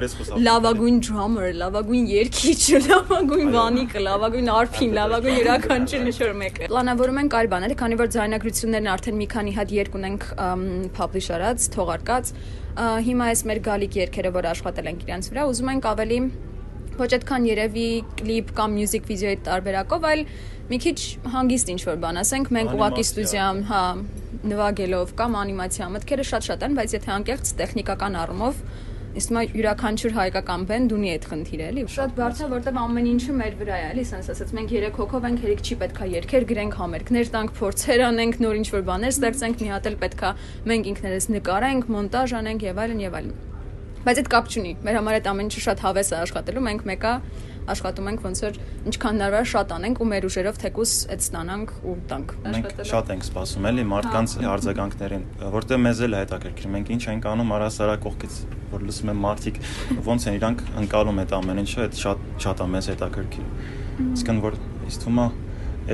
լավագույն 0.47 0.99
drummer, 1.05 1.51
լավագույն 1.61 2.09
երգիչը, 2.15 2.81
լավագույն 2.89 3.53
վանիկը, 3.55 4.03
լավագույն 4.09 4.51
արփին, 4.55 4.97
լավագույն 4.99 5.39
յուրաքանչյուր 5.39 6.09
ինչ 6.09 6.17
որ 6.25 6.35
մեկը։ 6.41 6.71
Պլանավորում 6.73 7.21
ենք 7.25 7.37
այլ 7.39 7.51
բաներ, 7.55 7.77
քանի 7.85 8.01
որ 8.01 8.11
ձայնագրություններն 8.17 8.91
արդեն 8.95 9.21
մի 9.21 9.29
քանի 9.35 9.55
հատ 9.61 9.77
երկ 9.77 9.99
ունենք 10.01 10.27
publish 10.99 11.31
արած, 11.37 11.69
թողարկած։ 11.77 12.35
Հիմա 13.05 13.31
այս 13.35 13.47
մեր 13.51 13.63
գալիք 13.69 14.01
երգերը, 14.03 14.35
որ 14.35 14.51
աշխատել 14.55 14.91
ենք 14.95 15.05
իրանց 15.05 15.31
վրա, 15.31 15.47
ուզում 15.53 15.73
ենք 15.75 15.93
ավելի 15.95 16.19
ոչ 17.01 17.11
այդքան 17.19 17.47
երևի 17.51 17.87
կլիպ 18.21 18.51
կամ 18.59 18.75
մյուզիկ 18.79 19.09
վիդեոյի 19.11 19.39
տարբերակով, 19.49 20.09
այլ 20.11 20.25
մի 20.71 20.79
քիչ 20.85 20.99
հանգիստ 21.35 21.73
ինչ 21.75 21.83
որ 21.91 22.01
բան 22.05 22.21
ասենք, 22.25 22.51
մենք 22.57 22.75
ուղակի 22.79 23.05
ստուդիայում, 23.05 23.63
հա, 23.69 23.85
նվագելով 24.55 25.15
կամ 25.19 25.39
անիմացիա 25.45 25.93
մտքերը 25.95 26.25
շատ-շատ 26.31 26.67
են, 26.69 26.75
բայց 26.79 26.97
եթե 26.99 27.15
անկեղծ 27.15 27.55
տեխնիկական 27.61 28.19
առումով 28.25 28.65
իսկ 29.15 29.31
մա 29.31 29.43
յուրաքանչյուր 29.47 30.15
հայկական 30.17 30.65
բենդ 30.71 30.95
ունի 30.97 31.11
այդ 31.13 31.27
խնդիրը, 31.31 31.67
էլի։ 31.71 31.85
Շատ 31.95 32.17
բարդ 32.19 32.41
է, 32.41 32.49
որտեղ 32.51 32.81
ամեն 32.83 33.09
ինչը 33.13 33.37
մեր 33.39 33.57
վրա 33.61 33.77
է, 33.79 33.85
էլի, 33.93 34.07
sense 34.11 34.35
ասած 34.35 34.53
մենք 34.59 34.75
երեք 34.75 34.99
հոգով 35.05 35.29
ենք, 35.31 35.47
երեք 35.47 35.63
չի 35.71 35.79
պետքա 35.85 36.11
երկեր 36.17 36.49
գրենք, 36.51 36.77
համերգներ 36.83 37.33
տանք, 37.39 37.57
փորձեր 37.63 38.07
անենք, 38.11 38.43
նոր 38.43 38.61
ինչ 38.65 38.69
որ 38.75 38.87
բաներ 38.91 39.15
ստեղծենք, 39.15 39.65
մի 39.65 39.75
հատ 39.79 39.91
էլ 39.95 39.99
պետքա 40.03 40.37
մենք 40.75 40.95
ինքներս 40.95 41.33
նկարենք, 41.39 41.91
մոնտաժ 41.95 42.39
անենք 42.43 42.71
եւ 42.75 42.87
այլն 42.89 43.05
եւ 43.07 43.21
այլն։ 43.23 43.54
Բայց 44.05 44.19
այդ 44.21 44.27
կապ 44.35 44.49
չունի։ 44.53 44.71
Մեր 44.85 44.97
համար 44.99 45.15
այդ 45.17 45.27
ամեն 45.31 45.47
ինչը 45.49 45.61
շատ 45.65 45.83
հավես 45.85 46.11
է 46.13 46.17
աշխատելու։ 46.21 46.63
Մենք 46.65 46.83
մեկա 46.91 47.13
աշխատում 47.73 48.09
ենք 48.11 48.25
ոնց 48.25 48.43
որ 48.45 48.59
ինչքան 48.91 49.15
հնարավոր 49.17 49.47
շատ 49.49 49.71
անենք 49.75 50.03
ու 50.05 50.09
մեր 50.11 50.27
ուժերով 50.29 50.59
թեկուս 50.61 50.93
այդ 51.15 51.23
ստանանք 51.25 51.73
ու 51.89 51.95
տանք։ 52.11 52.35
Մենք 52.45 52.83
շատ 52.91 53.13
ենք 53.15 53.25
սպասում 53.25 53.69
էլի 53.71 53.87
մարդկանց 53.95 54.35
արձագանքներին, 54.53 55.25
որտեղ 55.55 55.81
մեզ 55.89 56.03
էլ 56.05 56.13
է 56.13 56.21
հետաքրքիր։ 56.21 56.69
Մենք 56.75 56.93
ինչ 56.95 57.03
ենք 57.15 57.29
անում 57.33 57.55
առասարակ 57.57 58.05
կողքից, 58.05 58.39
որ 58.75 58.85
լսում 58.85 59.13
եմ 59.15 59.25
մարդիկ 59.25 59.61
ոնց 60.05 60.29
են 60.29 60.39
իրանք 60.45 60.65
ընկալում 60.85 61.25
այդ 61.25 61.35
ամեն 61.41 61.65
ինչը, 61.65 61.81
այդ 61.89 61.99
շատ 62.05 62.29
շատ 62.45 62.61
է 62.61 62.69
մեզ 62.77 62.93
հետաքրքիր։ 62.93 63.49
Իսկն 64.05 64.45
որ 64.45 64.61
ինձ 64.85 65.01
թվում 65.05 65.25
է, 65.25 65.29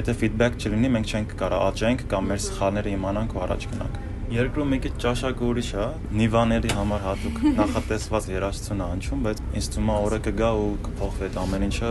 եթե 0.00 0.18
feedback 0.24 0.58
չլինի, 0.58 0.94
մենք 0.98 1.14
չենք 1.14 1.34
կարող 1.44 1.66
աճենք 1.70 2.06
կամ 2.10 2.30
մեր 2.30 2.46
սխալները 2.50 2.96
իմանանք 2.98 3.36
ու 3.36 3.44
առաջ 3.46 3.68
գնանք։ 3.70 4.09
Երկրում 4.30 4.68
մի 4.70 4.76
քիչ 4.84 4.90
ճաշակը 5.02 5.42
ուրիշ 5.42 5.68
է, 5.74 5.84
նիվաների 6.14 6.68
համար 6.78 7.00
հատուկ 7.02 7.38
նախատեսված 7.56 8.28
երաժշտություն 8.30 8.82
է 8.84 8.86
անցում, 8.86 9.24
բայց 9.26 9.40
ինձ 9.58 9.68
թվում 9.74 9.90
է 9.90 9.96
օրը 10.06 10.20
կգա 10.26 10.50
ու 10.60 10.68
կփոխվի 10.86 11.26
այդ 11.26 11.38
ամեն 11.42 11.64
ինչը, 11.66 11.90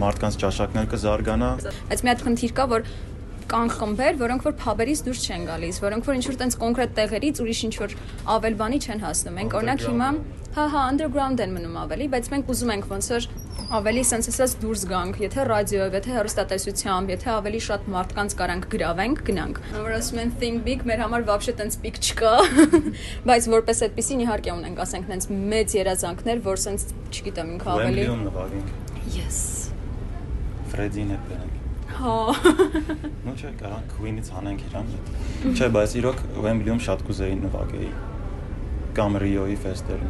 մարդկանց 0.00 0.38
ճաշակներ 0.44 0.88
կզարգանա։ 0.94 1.50
Բայց 1.92 2.04
մի 2.06 2.12
հատ 2.12 2.24
խնդիր 2.24 2.54
կա, 2.56 2.66
որ 2.72 2.88
կան 3.52 3.70
խմբեր, 3.76 4.16
որոնք 4.24 4.48
որ 4.48 4.56
փաբերից 4.64 5.02
դուրս 5.08 5.20
չեն 5.28 5.44
գալիս, 5.48 5.76
որոնք 5.84 6.08
որ 6.08 6.16
ինչ-որ 6.18 6.40
տենց 6.40 6.56
կոնկրետ 6.64 6.90
տեղերից 6.98 7.38
ուրիշ 7.44 7.60
ինչ-որ 7.68 7.94
ավել 8.32 8.56
բանի 8.60 8.80
չեն 8.88 9.04
հասնում։ 9.04 9.38
Մենք 9.38 9.56
օրինակ 9.58 9.84
հիմա 9.88 10.08
հա 10.58 10.64
հա 10.72 10.82
underground 10.88 11.40
են 11.44 11.54
մնում 11.56 11.78
ավելի, 11.84 12.08
բայց 12.12 12.28
մենք 12.32 12.52
ուզում 12.52 12.72
ենք 12.76 12.92
ոնց 12.92 13.08
որ 13.14 13.28
ավելի 13.73 14.03
sense 14.05 14.29
ասած 14.29 14.53
դուրս 14.61 14.83
գանք, 14.89 15.15
եթե 15.23 15.43
ռադիոյով, 15.49 15.95
եթե 15.97 16.11
հեռուստատեսությամբ, 16.13 17.11
եթե 17.13 17.29
ավելի 17.33 17.61
շատ 17.67 17.87
մարդկանց 17.93 18.35
կարանք 18.41 18.67
գրավենք, 18.73 19.23
գնանք։ 19.29 19.61
Որ 19.73 19.95
ասում 19.97 20.19
են 20.23 20.33
think 20.43 20.61
big, 20.67 20.83
մեր 20.89 21.01
համար 21.03 21.25
вообще 21.29 21.55
տենց 21.57 21.79
big 21.81 21.97
չկա, 21.97 22.33
բայց 23.29 23.49
որպես 23.53 23.83
այդպեսին 23.87 24.23
իհարկե 24.27 24.53
ունենք, 24.53 24.83
ասենք 24.85 25.09
տենց 25.09 25.27
մեծ 25.53 25.75
երազանքներ, 25.79 26.43
որ 26.45 26.61
sense, 26.67 26.93
չգիտեմ, 27.09 27.51
ինքը 27.57 27.73
ավելի 27.73 28.05
Wembley-ում 28.05 28.23
նվագենք։ 28.29 29.09
Yes։ 29.17 29.41
Ֆրեդին 30.73 31.13
է 31.13 31.19
բերենք։ 31.27 31.53
Հա։ 31.93 32.17
Ну 33.23 33.33
չէ, 33.37 33.51
կարանք 33.59 33.91
Queen-ից 33.97 34.29
հանենք 34.33 34.63
իրան։ 34.69 34.93
Չէ, 35.53 35.67
բայց 35.77 35.93
իրոք 36.01 36.23
Wembley-ում 36.45 36.81
շատ 36.87 37.05
կուզեի 37.09 37.37
նվագեի 37.43 37.91
կամ 38.97 39.17
Rio-ի 39.23 39.57
ֆեստերում։ 39.61 40.09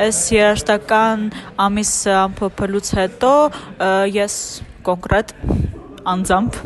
Այս 0.00 0.18
երաշտական 0.32 1.26
ամիս 1.60 1.90
ամփոփելուց 2.16 2.90
հետո 2.96 3.32
ես 4.14 4.36
կոնկրետ 4.86 5.34
անձամբ 6.12 6.56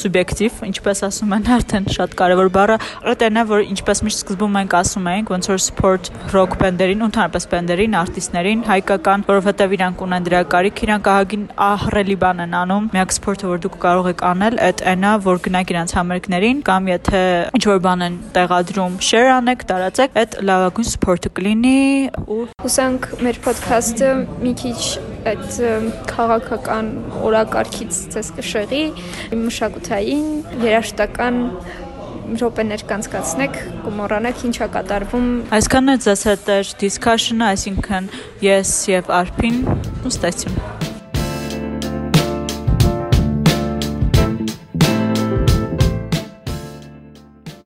սուբյեկտիվ, 0.00 0.60
ինչպես 0.70 1.02
ասում 1.08 1.34
են, 1.38 1.48
արդեն 1.54 1.88
շատ 1.94 2.16
կարևոր 2.18 2.50
բառը, 2.54 2.78
այդ 3.14 3.24
այն 3.28 3.40
է, 3.40 3.44
որ 3.50 3.64
ինչպես 3.74 4.02
միշտ 4.04 4.22
սկզբում 4.24 4.54
մենք 4.58 4.76
ասում 4.80 5.08
ենք, 5.14 5.32
ոնց 5.34 5.48
որ 5.54 5.60
support 5.64 6.10
rock 6.34 6.54
ու 6.54 6.68
ընդհանրապես 7.04 7.46
բենդերին, 7.54 7.96
արտիստներին, 8.00 8.64
հայկական, 8.68 9.24
որովհետև 9.28 9.74
իրանք 9.76 10.04
ունեն 10.04 10.26
դրա 10.28 10.40
կարիք, 10.54 10.82
իրանք 10.84 11.10
ահագին 11.14 11.44
ահռելի 11.68 12.16
բան 12.24 12.42
են 12.44 12.56
անում։ 12.60 12.88
Միակ 12.94 13.14
սպորտը, 13.14 13.50
որ 13.52 13.62
դուք 13.64 13.78
կարող 13.84 14.10
եք 14.14 14.24
անել, 14.30 14.58
այդ 14.68 14.84
այնա, 14.94 15.12
որ 15.24 15.40
գնաք 15.46 15.74
իրանք 15.74 15.96
համերգներին, 16.00 16.62
կամ 16.68 16.92
եթե 16.94 17.24
ինչ 17.54 17.64
որ 17.70 17.82
բան 17.88 18.06
են 18.08 18.20
տեղադրում, 18.34 19.00
share 19.08 19.32
անեք, 19.38 19.66
տարածեք, 19.70 20.20
այդ 20.24 20.38
լավագույն 20.50 20.90
սպորտը 20.94 21.34
կլինի 21.38 21.80
ու 22.24 22.40
Հուսանք 22.64 23.10
մեր 23.24 23.42
ոդքասթը 23.48 24.14
մի 24.44 24.56
քիչ 24.64 24.80
այդ 25.30 25.58
քաղաքական 26.10 26.90
օրակարգից 27.24 28.00
ցես 28.14 28.30
կշեղի, 28.38 28.82
մշակութային, 29.44 30.28
երաշտական 30.64 31.40
րոպեներ 32.40 32.84
կանցկացնեք, 32.88 33.58
կմոռանաք 33.84 34.46
ինչա 34.48 34.70
կատարվում 34.78 35.28
Այսքանն 35.58 35.94
է 35.94 36.16
հետ 36.30 36.50
էր 36.56 36.72
discussion-ը, 36.84 37.52
այսինքն 37.52 38.10
ես 38.48 38.74
եւ 38.94 39.14
Արփին 39.20 39.62
ու 39.68 40.12
ստացիոն։ 40.14 40.92